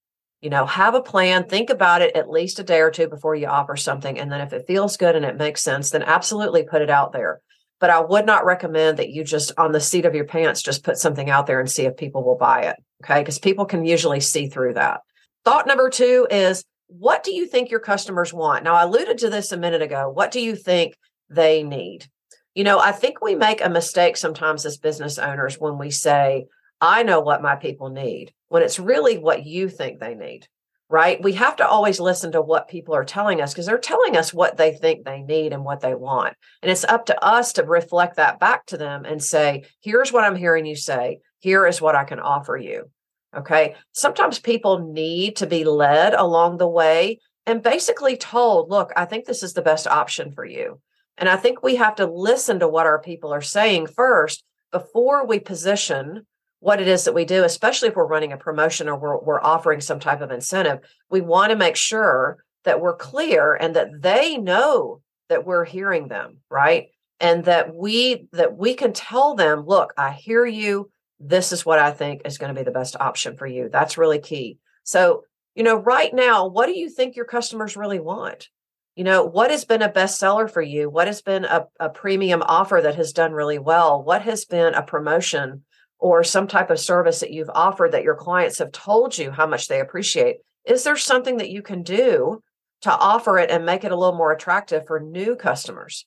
You 0.43 0.49
know, 0.49 0.65
have 0.65 0.93
a 0.93 1.01
plan, 1.01 1.47
think 1.47 1.69
about 1.69 2.01
it 2.01 2.17
at 2.17 2.29
least 2.29 2.59
a 2.59 2.63
day 2.63 2.81
or 2.81 2.91
two 2.91 3.07
before 3.07 3.33
you 3.33 3.47
offer 3.47 3.77
something. 3.77 4.19
And 4.19 4.29
then 4.29 4.41
if 4.41 4.51
it 4.51 4.67
feels 4.67 4.97
good 4.97 5.15
and 5.15 5.23
it 5.23 5.37
makes 5.37 5.61
sense, 5.61 5.91
then 5.91 6.03
absolutely 6.03 6.63
put 6.63 6.81
it 6.81 6.89
out 6.89 7.13
there. 7.13 7.39
But 7.79 7.91
I 7.91 8.01
would 8.01 8.25
not 8.25 8.43
recommend 8.43 8.99
that 8.99 9.09
you 9.09 9.23
just 9.23 9.53
on 9.57 9.71
the 9.71 9.79
seat 9.79 10.03
of 10.03 10.15
your 10.15 10.25
pants 10.25 10.61
just 10.61 10.83
put 10.83 10.97
something 10.97 11.29
out 11.29 11.47
there 11.47 11.61
and 11.61 11.71
see 11.71 11.85
if 11.85 11.95
people 11.95 12.25
will 12.25 12.35
buy 12.35 12.63
it. 12.63 12.75
Okay. 13.05 13.21
Because 13.21 13.39
people 13.39 13.63
can 13.63 13.85
usually 13.85 14.19
see 14.19 14.49
through 14.49 14.73
that. 14.73 14.99
Thought 15.45 15.65
number 15.65 15.89
two 15.89 16.27
is 16.29 16.65
what 16.87 17.23
do 17.23 17.33
you 17.33 17.47
think 17.47 17.71
your 17.71 17.79
customers 17.79 18.33
want? 18.33 18.65
Now, 18.65 18.75
I 18.75 18.83
alluded 18.83 19.19
to 19.19 19.29
this 19.29 19.53
a 19.53 19.57
minute 19.57 19.81
ago. 19.81 20.09
What 20.09 20.31
do 20.31 20.41
you 20.41 20.57
think 20.57 20.97
they 21.29 21.63
need? 21.63 22.07
You 22.53 22.65
know, 22.65 22.79
I 22.79 22.91
think 22.91 23.21
we 23.21 23.35
make 23.35 23.63
a 23.63 23.69
mistake 23.69 24.17
sometimes 24.17 24.65
as 24.65 24.77
business 24.77 25.17
owners 25.17 25.55
when 25.57 25.77
we 25.77 25.89
say, 25.89 26.47
I 26.81 27.03
know 27.03 27.21
what 27.21 27.41
my 27.41 27.55
people 27.55 27.89
need, 27.89 28.33
when 28.53 28.61
it's 28.61 28.77
really 28.77 29.17
what 29.17 29.47
you 29.47 29.67
think 29.67 29.99
they 29.99 30.13
need, 30.13 30.47
right? 30.87 31.19
We 31.23 31.33
have 31.33 31.55
to 31.55 31.67
always 31.67 31.99
listen 31.99 32.33
to 32.33 32.41
what 32.43 32.67
people 32.67 32.93
are 32.93 33.03
telling 33.03 33.41
us 33.41 33.51
because 33.51 33.65
they're 33.65 33.79
telling 33.79 34.15
us 34.15 34.31
what 34.31 34.57
they 34.57 34.73
think 34.73 35.03
they 35.03 35.23
need 35.23 35.53
and 35.53 35.65
what 35.65 35.79
they 35.79 35.95
want. 35.95 36.35
And 36.61 36.69
it's 36.69 36.83
up 36.83 37.07
to 37.07 37.25
us 37.25 37.53
to 37.53 37.63
reflect 37.63 38.17
that 38.17 38.39
back 38.39 38.67
to 38.67 38.77
them 38.77 39.05
and 39.05 39.23
say, 39.23 39.63
here's 39.81 40.13
what 40.13 40.23
I'm 40.23 40.35
hearing 40.35 40.67
you 40.67 40.75
say. 40.75 41.17
Here 41.39 41.65
is 41.65 41.81
what 41.81 41.95
I 41.95 42.03
can 42.03 42.19
offer 42.19 42.55
you. 42.55 42.91
Okay. 43.35 43.73
Sometimes 43.91 44.37
people 44.37 44.93
need 44.93 45.37
to 45.37 45.47
be 45.47 45.63
led 45.63 46.13
along 46.13 46.59
the 46.59 46.69
way 46.69 47.21
and 47.47 47.63
basically 47.63 48.17
told, 48.17 48.69
look, 48.69 48.93
I 48.95 49.05
think 49.05 49.25
this 49.25 49.41
is 49.41 49.53
the 49.53 49.63
best 49.63 49.87
option 49.87 50.31
for 50.31 50.45
you. 50.45 50.79
And 51.17 51.27
I 51.27 51.37
think 51.37 51.63
we 51.63 51.77
have 51.77 51.95
to 51.95 52.05
listen 52.05 52.59
to 52.59 52.67
what 52.67 52.85
our 52.85 53.01
people 53.01 53.33
are 53.33 53.41
saying 53.41 53.87
first 53.87 54.43
before 54.71 55.25
we 55.25 55.39
position 55.39 56.27
what 56.63 56.79
it 56.79 56.87
is 56.87 57.03
that 57.03 57.13
we 57.13 57.25
do, 57.25 57.43
especially 57.43 57.89
if 57.89 57.95
we're 57.97 58.07
running 58.07 58.31
a 58.31 58.37
promotion 58.37 58.87
or 58.87 58.97
we're, 58.97 59.19
we're 59.19 59.43
offering 59.43 59.81
some 59.81 59.99
type 59.99 60.21
of 60.21 60.31
incentive. 60.31 60.79
We 61.09 61.19
want 61.19 61.49
to 61.49 61.57
make 61.57 61.75
sure 61.75 62.37
that 62.63 62.79
we're 62.79 62.95
clear 62.95 63.53
and 63.53 63.75
that 63.75 64.01
they 64.01 64.37
know 64.37 65.01
that 65.27 65.45
we're 65.45 65.65
hearing 65.65 66.07
them, 66.07 66.37
right? 66.49 66.87
And 67.19 67.43
that 67.45 67.75
we 67.75 68.29
that 68.31 68.55
we 68.55 68.75
can 68.75 68.93
tell 68.93 69.35
them, 69.35 69.65
look, 69.65 69.91
I 69.97 70.11
hear 70.11 70.45
you. 70.45 70.89
This 71.19 71.51
is 71.51 71.65
what 71.65 71.79
I 71.79 71.91
think 71.91 72.21
is 72.23 72.37
going 72.37 72.53
to 72.53 72.59
be 72.59 72.63
the 72.63 72.71
best 72.71 72.95
option 72.97 73.35
for 73.35 73.45
you. 73.45 73.67
That's 73.69 73.97
really 73.97 74.19
key. 74.19 74.57
So, 74.83 75.23
you 75.55 75.63
know, 75.63 75.75
right 75.75 76.13
now, 76.13 76.47
what 76.47 76.67
do 76.67 76.79
you 76.79 76.89
think 76.89 77.17
your 77.17 77.25
customers 77.25 77.75
really 77.75 77.99
want? 77.99 78.47
You 78.95 79.03
know, 79.03 79.25
what 79.25 79.51
has 79.51 79.65
been 79.65 79.81
a 79.81 79.89
bestseller 79.89 80.49
for 80.49 80.61
you? 80.61 80.89
What 80.89 81.07
has 81.07 81.21
been 81.21 81.43
a, 81.43 81.65
a 81.77 81.89
premium 81.89 82.41
offer 82.41 82.79
that 82.81 82.95
has 82.95 83.11
done 83.11 83.33
really 83.33 83.59
well? 83.59 84.01
What 84.01 84.21
has 84.21 84.45
been 84.45 84.73
a 84.75 84.81
promotion 84.81 85.63
or 86.03 86.21
some 86.21 86.47
type 86.47 86.69
of 86.69 86.77
service 86.77 87.21
that 87.21 87.31
you've 87.31 87.49
offered 87.55 87.93
that 87.93 88.03
your 88.03 88.13
clients 88.13 88.57
have 88.57 88.73
told 88.73 89.17
you 89.17 89.31
how 89.31 89.47
much 89.47 89.69
they 89.69 89.79
appreciate? 89.79 90.39
Is 90.65 90.83
there 90.83 90.97
something 90.97 91.37
that 91.37 91.49
you 91.49 91.61
can 91.61 91.81
do 91.81 92.43
to 92.81 92.91
offer 92.91 93.37
it 93.37 93.49
and 93.49 93.65
make 93.65 93.85
it 93.85 93.93
a 93.93 93.95
little 93.95 94.17
more 94.17 94.33
attractive 94.33 94.85
for 94.85 94.99
new 94.99 95.37
customers? 95.37 96.05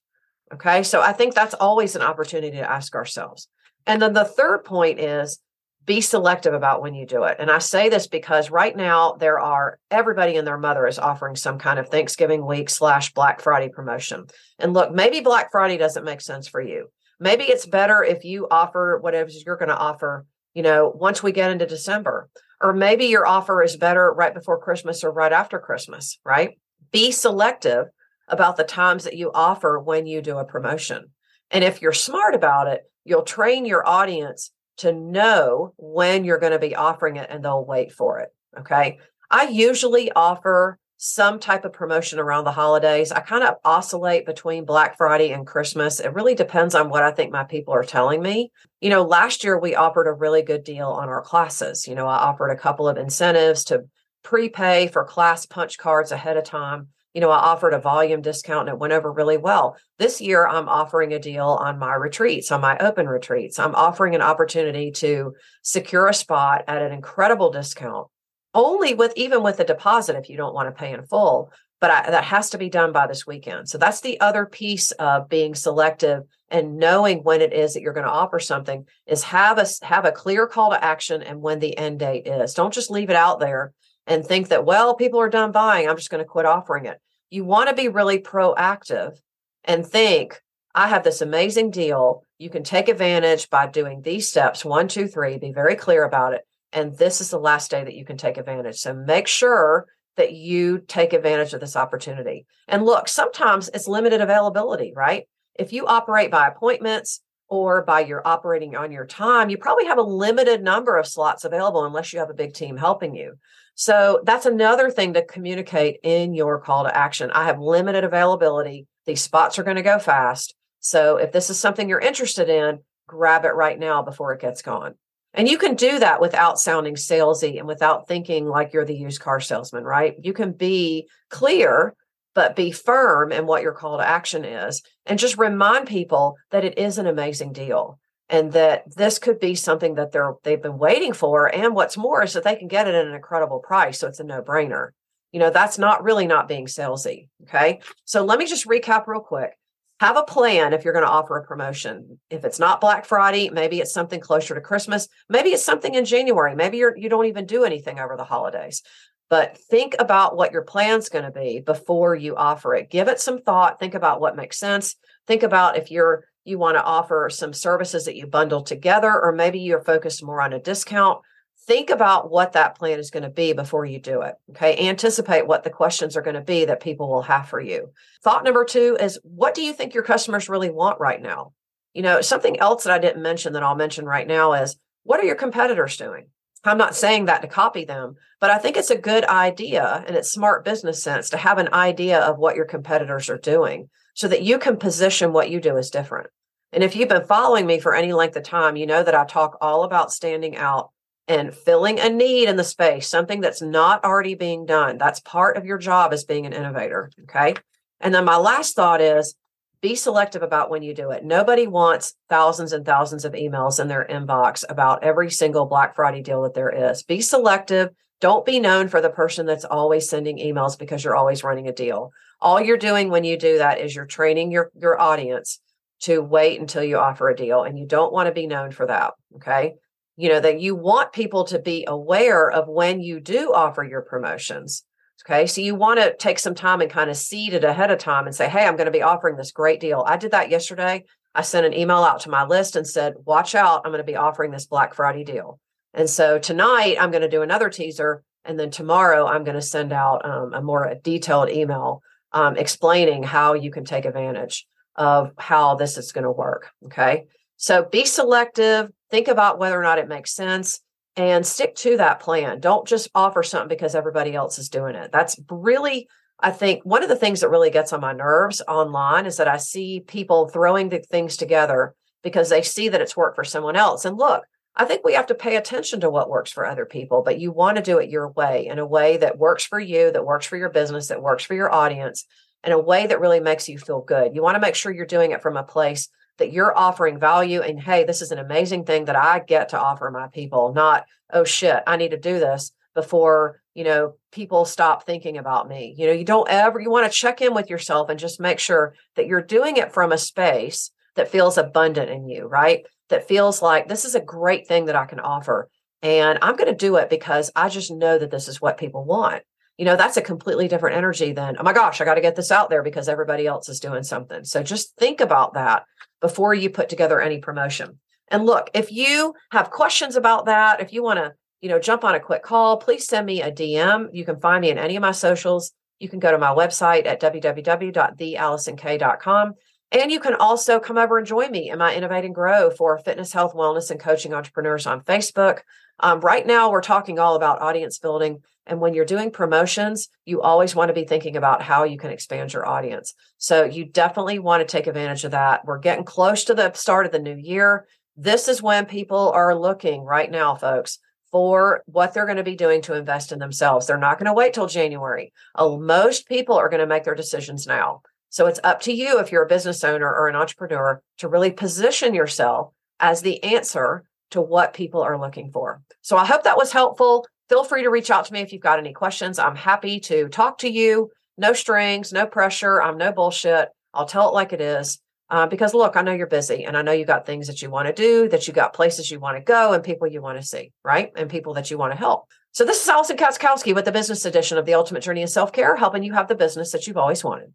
Okay. 0.52 0.82
So 0.82 1.00
I 1.00 1.14
think 1.14 1.34
that's 1.34 1.54
always 1.54 1.96
an 1.96 2.02
opportunity 2.02 2.58
to 2.58 2.70
ask 2.70 2.94
ourselves. 2.94 3.48
And 3.86 4.02
then 4.02 4.12
the 4.12 4.26
third 4.26 4.66
point 4.66 5.00
is 5.00 5.38
be 5.86 6.02
selective 6.02 6.52
about 6.52 6.82
when 6.82 6.92
you 6.92 7.06
do 7.06 7.24
it. 7.24 7.38
And 7.38 7.50
I 7.50 7.58
say 7.58 7.88
this 7.88 8.06
because 8.06 8.50
right 8.50 8.76
now 8.76 9.12
there 9.12 9.40
are 9.40 9.78
everybody 9.90 10.36
and 10.36 10.46
their 10.46 10.58
mother 10.58 10.86
is 10.86 10.98
offering 10.98 11.36
some 11.36 11.58
kind 11.58 11.78
of 11.78 11.88
Thanksgiving 11.88 12.44
week 12.44 12.68
slash 12.68 13.14
Black 13.14 13.40
Friday 13.40 13.70
promotion. 13.70 14.26
And 14.58 14.74
look, 14.74 14.92
maybe 14.92 15.20
Black 15.20 15.50
Friday 15.50 15.78
doesn't 15.78 16.04
make 16.04 16.20
sense 16.20 16.48
for 16.48 16.60
you. 16.60 16.90
Maybe 17.18 17.44
it's 17.44 17.66
better 17.66 18.02
if 18.02 18.24
you 18.24 18.46
offer 18.50 18.98
whatever 19.00 19.30
you're 19.30 19.56
going 19.56 19.68
to 19.68 19.76
offer, 19.76 20.26
you 20.54 20.62
know, 20.62 20.92
once 20.94 21.22
we 21.22 21.32
get 21.32 21.50
into 21.50 21.66
December. 21.66 22.28
Or 22.60 22.72
maybe 22.72 23.06
your 23.06 23.26
offer 23.26 23.62
is 23.62 23.76
better 23.76 24.12
right 24.12 24.32
before 24.32 24.60
Christmas 24.60 25.04
or 25.04 25.12
right 25.12 25.32
after 25.32 25.58
Christmas, 25.58 26.18
right? 26.24 26.58
Be 26.90 27.10
selective 27.10 27.86
about 28.28 28.56
the 28.56 28.64
times 28.64 29.04
that 29.04 29.16
you 29.16 29.30
offer 29.32 29.78
when 29.78 30.06
you 30.06 30.22
do 30.22 30.38
a 30.38 30.44
promotion. 30.44 31.10
And 31.50 31.62
if 31.62 31.82
you're 31.82 31.92
smart 31.92 32.34
about 32.34 32.68
it, 32.68 32.82
you'll 33.04 33.22
train 33.22 33.66
your 33.66 33.86
audience 33.86 34.50
to 34.78 34.92
know 34.92 35.74
when 35.76 36.24
you're 36.24 36.38
going 36.38 36.52
to 36.52 36.58
be 36.58 36.74
offering 36.74 37.16
it 37.16 37.28
and 37.30 37.44
they'll 37.44 37.64
wait 37.64 37.92
for 37.92 38.20
it. 38.20 38.30
Okay. 38.58 38.98
I 39.30 39.48
usually 39.48 40.10
offer 40.12 40.78
some 40.96 41.38
type 41.38 41.64
of 41.64 41.72
promotion 41.72 42.18
around 42.18 42.44
the 42.44 42.52
holidays. 42.52 43.12
I 43.12 43.20
kind 43.20 43.44
of 43.44 43.56
oscillate 43.64 44.26
between 44.26 44.64
Black 44.64 44.96
Friday 44.96 45.32
and 45.32 45.46
Christmas. 45.46 46.00
It 46.00 46.14
really 46.14 46.34
depends 46.34 46.74
on 46.74 46.88
what 46.88 47.02
I 47.02 47.10
think 47.10 47.32
my 47.32 47.44
people 47.44 47.74
are 47.74 47.84
telling 47.84 48.22
me. 48.22 48.50
You 48.80 48.90
know, 48.90 49.02
last 49.02 49.44
year 49.44 49.58
we 49.58 49.74
offered 49.74 50.06
a 50.06 50.12
really 50.12 50.42
good 50.42 50.64
deal 50.64 50.88
on 50.88 51.08
our 51.08 51.22
classes. 51.22 51.86
You 51.86 51.94
know, 51.94 52.06
I 52.06 52.16
offered 52.16 52.50
a 52.50 52.56
couple 52.56 52.88
of 52.88 52.96
incentives 52.96 53.64
to 53.64 53.84
prepay 54.22 54.88
for 54.88 55.04
class 55.04 55.46
punch 55.46 55.78
cards 55.78 56.12
ahead 56.12 56.36
of 56.36 56.44
time 56.44 56.88
you 57.16 57.22
know, 57.22 57.30
I 57.30 57.38
offered 57.38 57.72
a 57.72 57.80
volume 57.80 58.20
discount 58.20 58.68
and 58.68 58.76
it 58.76 58.78
went 58.78 58.92
over 58.92 59.10
really 59.10 59.38
well. 59.38 59.78
This 59.98 60.20
year, 60.20 60.46
I'm 60.46 60.68
offering 60.68 61.14
a 61.14 61.18
deal 61.18 61.46
on 61.46 61.78
my 61.78 61.94
retreats, 61.94 62.52
on 62.52 62.60
my 62.60 62.76
open 62.76 63.08
retreats. 63.08 63.58
I'm 63.58 63.74
offering 63.74 64.14
an 64.14 64.20
opportunity 64.20 64.90
to 64.96 65.32
secure 65.62 66.08
a 66.08 66.12
spot 66.12 66.64
at 66.68 66.82
an 66.82 66.92
incredible 66.92 67.50
discount, 67.50 68.08
only 68.56 68.94
with 68.94 69.12
even 69.14 69.42
with 69.42 69.60
a 69.60 69.64
deposit 69.64 70.16
if 70.16 70.28
you 70.28 70.36
don't 70.36 70.54
want 70.54 70.68
to 70.68 70.78
pay 70.78 70.92
in 70.92 71.04
full. 71.04 71.52
But 71.78 71.90
I, 71.90 72.10
that 72.10 72.24
has 72.24 72.50
to 72.50 72.58
be 72.58 72.70
done 72.70 72.90
by 72.90 73.06
this 73.06 73.26
weekend. 73.26 73.68
So 73.68 73.76
that's 73.76 74.00
the 74.00 74.18
other 74.20 74.46
piece 74.46 74.92
of 74.92 75.28
being 75.28 75.54
selective 75.54 76.22
and 76.50 76.78
knowing 76.78 77.18
when 77.18 77.42
it 77.42 77.52
is 77.52 77.74
that 77.74 77.82
you're 77.82 77.92
going 77.92 78.06
to 78.06 78.10
offer 78.10 78.40
something 78.40 78.86
is 79.06 79.22
have 79.24 79.58
a 79.58 79.66
have 79.84 80.06
a 80.06 80.12
clear 80.12 80.46
call 80.46 80.70
to 80.70 80.82
action 80.82 81.22
and 81.22 81.42
when 81.42 81.60
the 81.60 81.76
end 81.76 82.00
date 82.00 82.26
is. 82.26 82.54
Don't 82.54 82.74
just 82.74 82.90
leave 82.90 83.10
it 83.10 83.16
out 83.16 83.40
there 83.40 83.72
and 84.06 84.24
think 84.24 84.48
that 84.48 84.64
well 84.64 84.94
people 84.94 85.20
are 85.20 85.28
done 85.28 85.50
buying 85.50 85.88
i'm 85.88 85.96
just 85.96 86.10
going 86.10 86.22
to 86.22 86.28
quit 86.28 86.46
offering 86.46 86.86
it 86.86 87.00
you 87.30 87.44
want 87.44 87.68
to 87.68 87.74
be 87.74 87.88
really 87.88 88.20
proactive 88.20 89.18
and 89.64 89.86
think, 89.86 90.40
I 90.74 90.88
have 90.88 91.04
this 91.04 91.20
amazing 91.20 91.70
deal. 91.70 92.22
You 92.38 92.50
can 92.50 92.62
take 92.62 92.88
advantage 92.88 93.50
by 93.50 93.66
doing 93.66 94.02
these 94.02 94.28
steps 94.28 94.64
one, 94.64 94.88
two, 94.88 95.08
three, 95.08 95.38
be 95.38 95.52
very 95.52 95.74
clear 95.74 96.04
about 96.04 96.34
it. 96.34 96.46
And 96.76 96.94
this 96.94 97.22
is 97.22 97.30
the 97.30 97.40
last 97.40 97.70
day 97.70 97.82
that 97.82 97.94
you 97.94 98.04
can 98.04 98.18
take 98.18 98.36
advantage. 98.36 98.76
So 98.76 98.92
make 98.92 99.26
sure 99.26 99.86
that 100.18 100.34
you 100.34 100.78
take 100.78 101.14
advantage 101.14 101.54
of 101.54 101.60
this 101.60 101.74
opportunity. 101.74 102.44
And 102.68 102.84
look, 102.84 103.08
sometimes 103.08 103.70
it's 103.72 103.88
limited 103.88 104.20
availability, 104.20 104.92
right? 104.94 105.26
If 105.58 105.72
you 105.72 105.86
operate 105.86 106.30
by 106.30 106.46
appointments 106.46 107.22
or 107.48 107.82
by 107.82 108.00
your 108.00 108.20
operating 108.28 108.76
on 108.76 108.92
your 108.92 109.06
time, 109.06 109.48
you 109.48 109.56
probably 109.56 109.86
have 109.86 109.96
a 109.96 110.02
limited 110.02 110.62
number 110.62 110.98
of 110.98 111.06
slots 111.06 111.46
available 111.46 111.86
unless 111.86 112.12
you 112.12 112.18
have 112.18 112.28
a 112.28 112.34
big 112.34 112.52
team 112.52 112.76
helping 112.76 113.14
you. 113.14 113.38
So 113.74 114.20
that's 114.24 114.44
another 114.44 114.90
thing 114.90 115.14
to 115.14 115.24
communicate 115.24 116.00
in 116.02 116.34
your 116.34 116.60
call 116.60 116.84
to 116.84 116.94
action. 116.94 117.30
I 117.30 117.44
have 117.44 117.58
limited 117.58 118.04
availability. 118.04 118.86
These 119.06 119.22
spots 119.22 119.58
are 119.58 119.64
going 119.64 119.76
to 119.76 119.82
go 119.82 119.98
fast. 119.98 120.54
So 120.80 121.16
if 121.16 121.32
this 121.32 121.48
is 121.48 121.58
something 121.58 121.88
you're 121.88 122.00
interested 122.00 122.50
in, 122.50 122.80
grab 123.06 123.46
it 123.46 123.54
right 123.54 123.78
now 123.78 124.02
before 124.02 124.34
it 124.34 124.42
gets 124.42 124.60
gone. 124.60 124.96
And 125.36 125.46
you 125.46 125.58
can 125.58 125.74
do 125.74 125.98
that 125.98 126.20
without 126.20 126.58
sounding 126.58 126.94
salesy 126.94 127.58
and 127.58 127.68
without 127.68 128.08
thinking 128.08 128.48
like 128.48 128.72
you're 128.72 128.86
the 128.86 128.96
used 128.96 129.20
car 129.20 129.38
salesman, 129.38 129.84
right? 129.84 130.16
You 130.18 130.32
can 130.32 130.52
be 130.52 131.08
clear, 131.28 131.94
but 132.34 132.56
be 132.56 132.70
firm 132.70 133.32
in 133.32 133.46
what 133.46 133.62
your 133.62 133.72
call 133.72 133.98
to 133.98 134.06
action 134.06 134.46
is 134.46 134.82
and 135.04 135.18
just 135.18 135.36
remind 135.36 135.88
people 135.88 136.36
that 136.50 136.64
it 136.64 136.78
is 136.78 136.96
an 136.96 137.06
amazing 137.06 137.52
deal 137.52 137.98
and 138.30 138.52
that 138.52 138.84
this 138.96 139.18
could 139.18 139.38
be 139.38 139.54
something 139.54 139.94
that 139.94 140.10
they're 140.10 140.34
they've 140.42 140.62
been 140.62 140.78
waiting 140.78 141.12
for. 141.12 141.54
And 141.54 141.74
what's 141.74 141.98
more 141.98 142.24
is 142.24 142.32
that 142.32 142.42
they 142.42 142.56
can 142.56 142.68
get 142.68 142.88
it 142.88 142.94
at 142.94 143.06
an 143.06 143.14
incredible 143.14 143.60
price 143.60 144.00
so 144.00 144.08
it's 144.08 144.20
a 144.20 144.24
no-brainer. 144.24 144.88
You 145.32 145.40
know 145.40 145.50
that's 145.50 145.78
not 145.78 146.02
really 146.02 146.26
not 146.26 146.48
being 146.48 146.66
salesy 146.66 147.28
okay? 147.42 147.80
So 148.06 148.24
let 148.24 148.38
me 148.38 148.46
just 148.46 148.66
recap 148.66 149.06
real 149.06 149.20
quick 149.20 149.52
have 150.00 150.16
a 150.16 150.22
plan 150.22 150.72
if 150.72 150.84
you're 150.84 150.92
going 150.92 151.04
to 151.04 151.10
offer 151.10 151.36
a 151.36 151.44
promotion. 151.44 152.18
If 152.28 152.44
it's 152.44 152.58
not 152.58 152.80
black 152.80 153.04
friday 153.04 153.50
maybe 153.50 153.80
it's 153.80 153.92
something 153.92 154.20
closer 154.20 154.54
to 154.54 154.60
christmas. 154.60 155.08
Maybe 155.28 155.50
it's 155.50 155.64
something 155.64 155.94
in 155.94 156.04
january. 156.04 156.54
Maybe 156.54 156.78
you're 156.78 156.96
you 156.96 157.08
don't 157.08 157.26
even 157.26 157.46
do 157.46 157.64
anything 157.64 157.98
over 157.98 158.16
the 158.16 158.24
holidays. 158.24 158.82
But 159.28 159.58
think 159.58 159.96
about 159.98 160.36
what 160.36 160.52
your 160.52 160.62
plan's 160.62 161.08
going 161.08 161.24
to 161.24 161.32
be 161.32 161.60
before 161.60 162.14
you 162.14 162.36
offer 162.36 162.74
it. 162.74 162.90
Give 162.90 163.08
it 163.08 163.18
some 163.18 163.40
thought. 163.40 163.80
Think 163.80 163.94
about 163.94 164.20
what 164.20 164.36
makes 164.36 164.58
sense. 164.58 164.94
Think 165.26 165.42
about 165.42 165.76
if 165.76 165.90
you're 165.90 166.24
you 166.44 166.58
want 166.58 166.76
to 166.76 166.84
offer 166.84 167.28
some 167.28 167.52
services 167.52 168.04
that 168.04 168.14
you 168.14 168.26
bundle 168.26 168.62
together, 168.62 169.12
or 169.20 169.32
maybe 169.32 169.58
you're 169.58 169.80
focused 169.80 170.24
more 170.24 170.40
on 170.40 170.52
a 170.52 170.60
discount. 170.60 171.20
Think 171.66 171.90
about 171.90 172.30
what 172.30 172.52
that 172.52 172.76
plan 172.76 173.00
is 173.00 173.10
going 173.10 173.24
to 173.24 173.28
be 173.28 173.52
before 173.52 173.84
you 173.84 173.98
do 173.98 174.22
it. 174.22 174.36
Okay. 174.50 174.88
Anticipate 174.88 175.48
what 175.48 175.64
the 175.64 175.70
questions 175.70 176.16
are 176.16 176.22
going 176.22 176.34
to 176.34 176.40
be 176.40 176.64
that 176.64 176.80
people 176.80 177.08
will 177.08 177.22
have 177.22 177.48
for 177.48 177.60
you. 177.60 177.90
Thought 178.22 178.44
number 178.44 178.64
two 178.64 178.96
is 179.00 179.18
what 179.24 179.54
do 179.54 179.62
you 179.62 179.72
think 179.72 179.92
your 179.92 180.04
customers 180.04 180.48
really 180.48 180.70
want 180.70 181.00
right 181.00 181.20
now? 181.20 181.52
You 181.92 182.02
know, 182.02 182.20
something 182.20 182.60
else 182.60 182.84
that 182.84 182.92
I 182.92 182.98
didn't 182.98 183.22
mention 183.22 183.54
that 183.54 183.64
I'll 183.64 183.74
mention 183.74 184.04
right 184.04 184.26
now 184.26 184.52
is 184.52 184.76
what 185.02 185.18
are 185.18 185.24
your 185.24 185.34
competitors 185.34 185.96
doing? 185.96 186.28
I'm 186.62 186.78
not 186.78 186.96
saying 186.96 187.26
that 187.26 187.42
to 187.42 187.48
copy 187.48 187.84
them, 187.84 188.16
but 188.40 188.50
I 188.50 188.58
think 188.58 188.76
it's 188.76 188.90
a 188.90 188.98
good 188.98 189.24
idea 189.24 190.04
and 190.06 190.16
it's 190.16 190.30
smart 190.30 190.64
business 190.64 191.02
sense 191.02 191.30
to 191.30 191.36
have 191.36 191.58
an 191.58 191.72
idea 191.72 192.20
of 192.20 192.38
what 192.38 192.56
your 192.56 192.64
competitors 192.64 193.28
are 193.28 193.38
doing 193.38 193.88
so 194.14 194.28
that 194.28 194.42
you 194.42 194.58
can 194.58 194.76
position 194.76 195.32
what 195.32 195.50
you 195.50 195.60
do 195.60 195.76
as 195.76 195.90
different. 195.90 196.28
And 196.72 196.82
if 196.82 196.96
you've 196.96 197.08
been 197.08 197.26
following 197.26 197.66
me 197.66 197.78
for 197.78 197.94
any 197.94 198.12
length 198.12 198.36
of 198.36 198.42
time, 198.42 198.76
you 198.76 198.86
know 198.86 199.02
that 199.02 199.14
I 199.14 199.24
talk 199.24 199.56
all 199.60 199.84
about 199.84 200.12
standing 200.12 200.56
out 200.56 200.90
and 201.28 201.54
filling 201.54 201.98
a 201.98 202.08
need 202.08 202.48
in 202.48 202.56
the 202.56 202.64
space, 202.64 203.08
something 203.08 203.40
that's 203.40 203.62
not 203.62 204.04
already 204.04 204.34
being 204.34 204.66
done. 204.66 204.98
That's 204.98 205.20
part 205.20 205.56
of 205.56 205.64
your 205.64 205.78
job 205.78 206.12
as 206.12 206.24
being 206.24 206.46
an 206.46 206.52
innovator. 206.52 207.10
Okay. 207.22 207.54
And 208.00 208.14
then 208.14 208.24
my 208.24 208.36
last 208.36 208.76
thought 208.76 209.00
is 209.00 209.34
be 209.80 209.94
selective 209.94 210.42
about 210.42 210.70
when 210.70 210.82
you 210.82 210.94
do 210.94 211.10
it. 211.10 211.24
Nobody 211.24 211.66
wants 211.66 212.14
thousands 212.28 212.72
and 212.72 212.84
thousands 212.84 213.24
of 213.24 213.32
emails 213.32 213.80
in 213.80 213.88
their 213.88 214.06
inbox 214.08 214.64
about 214.68 215.04
every 215.04 215.30
single 215.30 215.66
Black 215.66 215.94
Friday 215.94 216.22
deal 216.22 216.42
that 216.42 216.54
there 216.54 216.90
is. 216.90 217.02
Be 217.02 217.20
selective. 217.20 217.90
Don't 218.20 218.46
be 218.46 218.60
known 218.60 218.88
for 218.88 219.00
the 219.00 219.10
person 219.10 219.44
that's 219.46 219.64
always 219.64 220.08
sending 220.08 220.38
emails 220.38 220.78
because 220.78 221.04
you're 221.04 221.16
always 221.16 221.44
running 221.44 221.68
a 221.68 221.72
deal. 221.72 222.12
All 222.40 222.60
you're 222.60 222.78
doing 222.78 223.10
when 223.10 223.24
you 223.24 223.38
do 223.38 223.58
that 223.58 223.78
is 223.78 223.94
you're 223.94 224.06
training 224.06 224.50
your, 224.50 224.70
your 224.74 224.98
audience 225.00 225.60
to 226.00 226.20
wait 226.20 226.60
until 226.60 226.84
you 226.84 226.98
offer 226.98 227.28
a 227.28 227.36
deal 227.36 227.62
and 227.62 227.78
you 227.78 227.86
don't 227.86 228.12
want 228.12 228.26
to 228.26 228.32
be 228.32 228.46
known 228.46 228.70
for 228.70 228.86
that 228.86 229.14
okay 229.36 229.74
you 230.16 230.28
know 230.28 230.40
that 230.40 230.60
you 230.60 230.74
want 230.74 231.12
people 231.12 231.44
to 231.44 231.58
be 231.58 231.84
aware 231.88 232.50
of 232.50 232.68
when 232.68 233.00
you 233.00 233.20
do 233.20 233.52
offer 233.52 233.84
your 233.84 234.02
promotions 234.02 234.84
okay 235.26 235.46
so 235.46 235.60
you 235.60 235.74
want 235.74 235.98
to 235.98 236.14
take 236.16 236.38
some 236.38 236.54
time 236.54 236.80
and 236.80 236.90
kind 236.90 237.10
of 237.10 237.16
seed 237.16 237.54
it 237.54 237.64
ahead 237.64 237.90
of 237.90 237.98
time 237.98 238.26
and 238.26 238.34
say 238.34 238.48
hey 238.48 238.66
i'm 238.66 238.76
going 238.76 238.86
to 238.86 238.90
be 238.92 239.02
offering 239.02 239.36
this 239.36 239.52
great 239.52 239.80
deal 239.80 240.04
i 240.06 240.16
did 240.16 240.32
that 240.32 240.50
yesterday 240.50 241.04
i 241.34 241.42
sent 241.42 241.66
an 241.66 241.74
email 241.74 241.98
out 241.98 242.20
to 242.20 242.30
my 242.30 242.44
list 242.44 242.76
and 242.76 242.86
said 242.86 243.14
watch 243.24 243.54
out 243.54 243.82
i'm 243.84 243.92
going 243.92 243.98
to 243.98 244.04
be 244.04 244.16
offering 244.16 244.50
this 244.50 244.66
black 244.66 244.94
friday 244.94 245.24
deal 245.24 245.58
and 245.94 246.08
so 246.08 246.38
tonight 246.38 246.96
i'm 247.00 247.10
going 247.10 247.22
to 247.22 247.28
do 247.28 247.42
another 247.42 247.70
teaser 247.70 248.22
and 248.44 248.58
then 248.58 248.70
tomorrow 248.70 249.26
i'm 249.26 249.44
going 249.44 249.56
to 249.56 249.62
send 249.62 249.92
out 249.92 250.24
um, 250.24 250.52
a 250.52 250.62
more 250.62 250.94
detailed 251.02 251.50
email 251.50 252.02
um, 252.32 252.56
explaining 252.56 253.22
how 253.22 253.54
you 253.54 253.70
can 253.70 253.84
take 253.84 254.04
advantage 254.04 254.66
of 254.94 255.32
how 255.38 255.74
this 255.74 255.96
is 255.98 256.12
going 256.12 256.24
to 256.24 256.30
work. 256.30 256.70
Okay. 256.84 257.26
So 257.56 257.84
be 257.84 258.04
selective, 258.04 258.90
think 259.10 259.28
about 259.28 259.58
whether 259.58 259.78
or 259.78 259.82
not 259.82 259.98
it 259.98 260.08
makes 260.08 260.34
sense 260.34 260.80
and 261.16 261.46
stick 261.46 261.74
to 261.76 261.96
that 261.96 262.20
plan. 262.20 262.60
Don't 262.60 262.86
just 262.86 263.08
offer 263.14 263.42
something 263.42 263.68
because 263.68 263.94
everybody 263.94 264.34
else 264.34 264.58
is 264.58 264.68
doing 264.68 264.94
it. 264.94 265.10
That's 265.12 265.40
really, 265.50 266.08
I 266.38 266.50
think, 266.50 266.84
one 266.84 267.02
of 267.02 267.08
the 267.08 267.16
things 267.16 267.40
that 267.40 267.48
really 267.48 267.70
gets 267.70 267.92
on 267.92 268.00
my 268.02 268.12
nerves 268.12 268.60
online 268.68 269.24
is 269.24 269.38
that 269.38 269.48
I 269.48 269.56
see 269.56 270.00
people 270.00 270.48
throwing 270.48 270.90
the 270.90 270.98
things 270.98 271.36
together 271.36 271.94
because 272.22 272.50
they 272.50 272.60
see 272.60 272.90
that 272.90 273.00
it's 273.00 273.16
worked 273.16 273.36
for 273.36 273.44
someone 273.44 273.76
else. 273.76 274.04
And 274.04 274.18
look, 274.18 274.44
I 274.74 274.84
think 274.84 275.04
we 275.04 275.14
have 275.14 275.28
to 275.28 275.34
pay 275.34 275.56
attention 275.56 276.00
to 276.00 276.10
what 276.10 276.28
works 276.28 276.50
for 276.50 276.66
other 276.66 276.84
people, 276.84 277.22
but 277.22 277.40
you 277.40 277.50
want 277.50 277.78
to 277.78 277.82
do 277.82 277.96
it 277.96 278.10
your 278.10 278.28
way 278.28 278.66
in 278.66 278.78
a 278.78 278.86
way 278.86 279.16
that 279.16 279.38
works 279.38 279.64
for 279.64 279.80
you, 279.80 280.12
that 280.12 280.26
works 280.26 280.44
for 280.44 280.58
your 280.58 280.68
business, 280.68 281.08
that 281.08 281.22
works 281.22 281.44
for 281.44 281.54
your 281.54 281.72
audience. 281.72 282.26
in 282.62 282.72
a 282.72 282.78
way 282.78 283.06
that 283.06 283.20
really 283.20 283.40
makes 283.40 283.68
you 283.68 283.78
feel 283.78 284.00
good. 284.00 284.34
You 284.34 284.42
want 284.42 284.56
to 284.56 284.60
make 284.60 284.74
sure 284.74 284.92
you're 284.92 285.06
doing 285.06 285.30
it 285.30 285.40
from 285.40 285.56
a 285.56 285.62
place 285.62 286.08
that 286.38 286.52
you're 286.52 286.76
offering 286.76 287.18
value 287.18 287.60
and 287.60 287.80
hey, 287.80 288.04
this 288.04 288.22
is 288.22 288.30
an 288.30 288.38
amazing 288.38 288.84
thing 288.84 289.06
that 289.06 289.16
I 289.16 289.40
get 289.40 289.70
to 289.70 289.80
offer 289.80 290.10
my 290.10 290.28
people, 290.28 290.72
not, 290.74 291.06
oh 291.32 291.44
shit, 291.44 291.82
I 291.86 291.96
need 291.96 292.10
to 292.10 292.18
do 292.18 292.38
this 292.38 292.72
before, 292.94 293.60
you 293.74 293.84
know, 293.84 294.14
people 294.32 294.64
stop 294.64 295.04
thinking 295.04 295.38
about 295.38 295.68
me. 295.68 295.94
You 295.96 296.06
know, 296.06 296.12
you 296.12 296.24
don't 296.24 296.48
ever 296.48 296.80
you 296.80 296.90
want 296.90 297.10
to 297.10 297.18
check 297.18 297.40
in 297.40 297.54
with 297.54 297.70
yourself 297.70 298.08
and 298.08 298.18
just 298.18 298.40
make 298.40 298.58
sure 298.58 298.94
that 299.16 299.26
you're 299.26 299.42
doing 299.42 299.76
it 299.76 299.92
from 299.92 300.12
a 300.12 300.18
space 300.18 300.90
that 301.14 301.30
feels 301.30 301.58
abundant 301.58 302.10
in 302.10 302.28
you, 302.28 302.46
right? 302.46 302.84
That 303.08 303.28
feels 303.28 303.62
like 303.62 303.88
this 303.88 304.04
is 304.04 304.14
a 304.14 304.20
great 304.20 304.66
thing 304.66 304.86
that 304.86 304.96
I 304.96 305.06
can 305.06 305.20
offer. 305.20 305.68
And 306.02 306.38
I'm 306.42 306.56
going 306.56 306.70
to 306.70 306.74
do 306.74 306.96
it 306.96 307.10
because 307.10 307.50
I 307.56 307.68
just 307.68 307.90
know 307.90 308.18
that 308.18 308.30
this 308.30 308.48
is 308.48 308.60
what 308.60 308.78
people 308.78 309.04
want. 309.04 309.42
You 309.78 309.84
know, 309.84 309.96
that's 309.96 310.16
a 310.16 310.22
completely 310.22 310.68
different 310.68 310.96
energy 310.96 311.32
than, 311.32 311.56
oh 311.58 311.62
my 311.62 311.72
gosh, 311.72 312.00
I 312.00 312.04
got 312.04 312.14
to 312.14 312.22
get 312.22 312.36
this 312.36 312.50
out 312.50 312.70
there 312.70 312.82
because 312.82 313.08
everybody 313.08 313.46
else 313.46 313.68
is 313.68 313.80
doing 313.80 314.02
something. 314.02 314.44
So 314.44 314.62
just 314.62 314.96
think 314.96 315.20
about 315.20 315.54
that 315.54 315.84
before 316.20 316.54
you 316.54 316.70
put 316.70 316.88
together 316.88 317.20
any 317.20 317.38
promotion. 317.38 317.98
And 318.28 318.46
look, 318.46 318.70
if 318.74 318.90
you 318.90 319.34
have 319.52 319.70
questions 319.70 320.16
about 320.16 320.46
that, 320.46 320.80
if 320.80 320.92
you 320.92 321.02
want 321.02 321.18
to, 321.18 321.34
you 321.60 321.68
know, 321.68 321.78
jump 321.78 322.04
on 322.04 322.14
a 322.14 322.20
quick 322.20 322.42
call, 322.42 322.78
please 322.78 323.06
send 323.06 323.26
me 323.26 323.42
a 323.42 323.52
DM. 323.52 324.08
You 324.12 324.24
can 324.24 324.40
find 324.40 324.62
me 324.62 324.70
in 324.70 324.78
any 324.78 324.96
of 324.96 325.02
my 325.02 325.12
socials. 325.12 325.72
You 325.98 326.08
can 326.08 326.20
go 326.20 326.30
to 326.30 326.38
my 326.38 326.54
website 326.54 327.06
at 327.06 327.20
www.theallisonk.com. 327.20 329.52
And 329.92 330.10
you 330.10 330.18
can 330.18 330.34
also 330.34 330.80
come 330.80 330.98
over 330.98 331.16
and 331.16 331.26
join 331.26 331.52
me 331.52 331.70
in 331.70 331.78
my 331.78 331.94
Innovate 331.94 332.24
and 332.24 332.34
Grow 332.34 332.70
for 332.70 332.98
fitness, 332.98 333.32
health, 333.32 333.54
wellness, 333.54 333.90
and 333.90 334.00
coaching 334.00 334.34
entrepreneurs 334.34 334.86
on 334.86 335.02
Facebook. 335.02 335.60
Um, 336.00 336.20
right 336.20 336.46
now, 336.46 336.70
we're 336.70 336.82
talking 336.82 337.18
all 337.18 337.36
about 337.36 337.62
audience 337.62 337.98
building. 337.98 338.42
And 338.66 338.80
when 338.80 338.94
you're 338.94 339.04
doing 339.04 339.30
promotions, 339.30 340.08
you 340.24 340.42
always 340.42 340.74
want 340.74 340.88
to 340.88 340.94
be 340.94 341.04
thinking 341.04 341.36
about 341.36 341.62
how 341.62 341.84
you 341.84 341.98
can 341.98 342.10
expand 342.10 342.52
your 342.52 342.66
audience. 342.66 343.14
So 343.38 343.64
you 343.64 343.84
definitely 343.84 344.40
want 344.40 344.60
to 344.60 344.66
take 344.66 344.88
advantage 344.88 345.24
of 345.24 345.30
that. 345.30 345.64
We're 345.64 345.78
getting 345.78 346.04
close 346.04 346.44
to 346.44 346.54
the 346.54 346.72
start 346.72 347.06
of 347.06 347.12
the 347.12 347.20
new 347.20 347.36
year. 347.36 347.86
This 348.16 348.48
is 348.48 348.60
when 348.60 348.86
people 348.86 349.30
are 349.30 349.54
looking 349.54 350.02
right 350.02 350.30
now, 350.30 350.56
folks, 350.56 350.98
for 351.30 351.82
what 351.86 352.12
they're 352.12 352.26
going 352.26 352.38
to 352.38 352.42
be 352.42 352.56
doing 352.56 352.82
to 352.82 352.94
invest 352.94 353.30
in 353.30 353.38
themselves. 353.38 353.86
They're 353.86 353.98
not 353.98 354.18
going 354.18 354.26
to 354.26 354.32
wait 354.32 354.52
till 354.52 354.66
January. 354.66 355.32
Uh, 355.54 355.76
most 355.76 356.28
people 356.28 356.56
are 356.56 356.68
going 356.68 356.80
to 356.80 356.86
make 356.86 357.04
their 357.04 357.14
decisions 357.14 357.66
now. 357.66 358.02
So 358.36 358.44
it's 358.44 358.60
up 358.62 358.82
to 358.82 358.92
you 358.92 359.18
if 359.18 359.32
you're 359.32 359.44
a 359.44 359.48
business 359.48 359.82
owner 359.82 360.06
or 360.06 360.28
an 360.28 360.36
entrepreneur 360.36 361.00
to 361.20 361.26
really 361.26 361.50
position 361.50 362.12
yourself 362.12 362.70
as 363.00 363.22
the 363.22 363.42
answer 363.42 364.04
to 364.32 364.42
what 364.42 364.74
people 364.74 365.00
are 365.00 365.18
looking 365.18 365.50
for. 365.50 365.80
So 366.02 366.18
I 366.18 366.26
hope 366.26 366.44
that 366.44 366.58
was 366.58 366.70
helpful. 366.70 367.26
Feel 367.48 367.64
free 367.64 367.82
to 367.84 367.88
reach 367.88 368.10
out 368.10 368.26
to 368.26 368.34
me 368.34 368.40
if 368.40 368.52
you've 368.52 368.60
got 368.60 368.78
any 368.78 368.92
questions. 368.92 369.38
I'm 369.38 369.56
happy 369.56 370.00
to 370.00 370.28
talk 370.28 370.58
to 370.58 370.68
you. 370.68 371.08
No 371.38 371.54
strings, 371.54 372.12
no 372.12 372.26
pressure. 372.26 372.82
I'm 372.82 372.98
no 372.98 373.10
bullshit. 373.10 373.70
I'll 373.94 374.04
tell 374.04 374.28
it 374.28 374.34
like 374.34 374.52
it 374.52 374.60
is. 374.60 375.00
Uh, 375.30 375.46
because 375.46 375.72
look, 375.72 375.96
I 375.96 376.02
know 376.02 376.12
you're 376.12 376.26
busy 376.26 376.64
and 376.64 376.76
I 376.76 376.82
know 376.82 376.92
you 376.92 377.06
got 377.06 377.24
things 377.24 377.46
that 377.46 377.62
you 377.62 377.70
want 377.70 377.86
to 377.86 377.94
do, 377.94 378.28
that 378.28 378.46
you 378.46 378.52
got 378.52 378.74
places 378.74 379.10
you 379.10 379.18
want 379.18 379.38
to 379.38 379.42
go 379.42 379.72
and 379.72 379.82
people 379.82 380.08
you 380.08 380.20
want 380.20 380.38
to 380.38 380.46
see, 380.46 380.72
right? 380.84 381.10
And 381.16 381.30
people 381.30 381.54
that 381.54 381.70
you 381.70 381.78
want 381.78 381.94
to 381.94 381.98
help. 381.98 382.26
So 382.52 382.66
this 382.66 382.82
is 382.82 382.88
Allison 382.90 383.16
Katzkowski 383.16 383.74
with 383.74 383.86
the 383.86 383.92
business 383.92 384.26
edition 384.26 384.58
of 384.58 384.66
the 384.66 384.74
Ultimate 384.74 385.02
Journey 385.02 385.22
of 385.22 385.30
Self 385.30 385.54
Care, 385.54 385.76
helping 385.76 386.02
you 386.02 386.12
have 386.12 386.28
the 386.28 386.34
business 386.34 386.70
that 386.72 386.86
you've 386.86 386.98
always 386.98 387.24
wanted. 387.24 387.54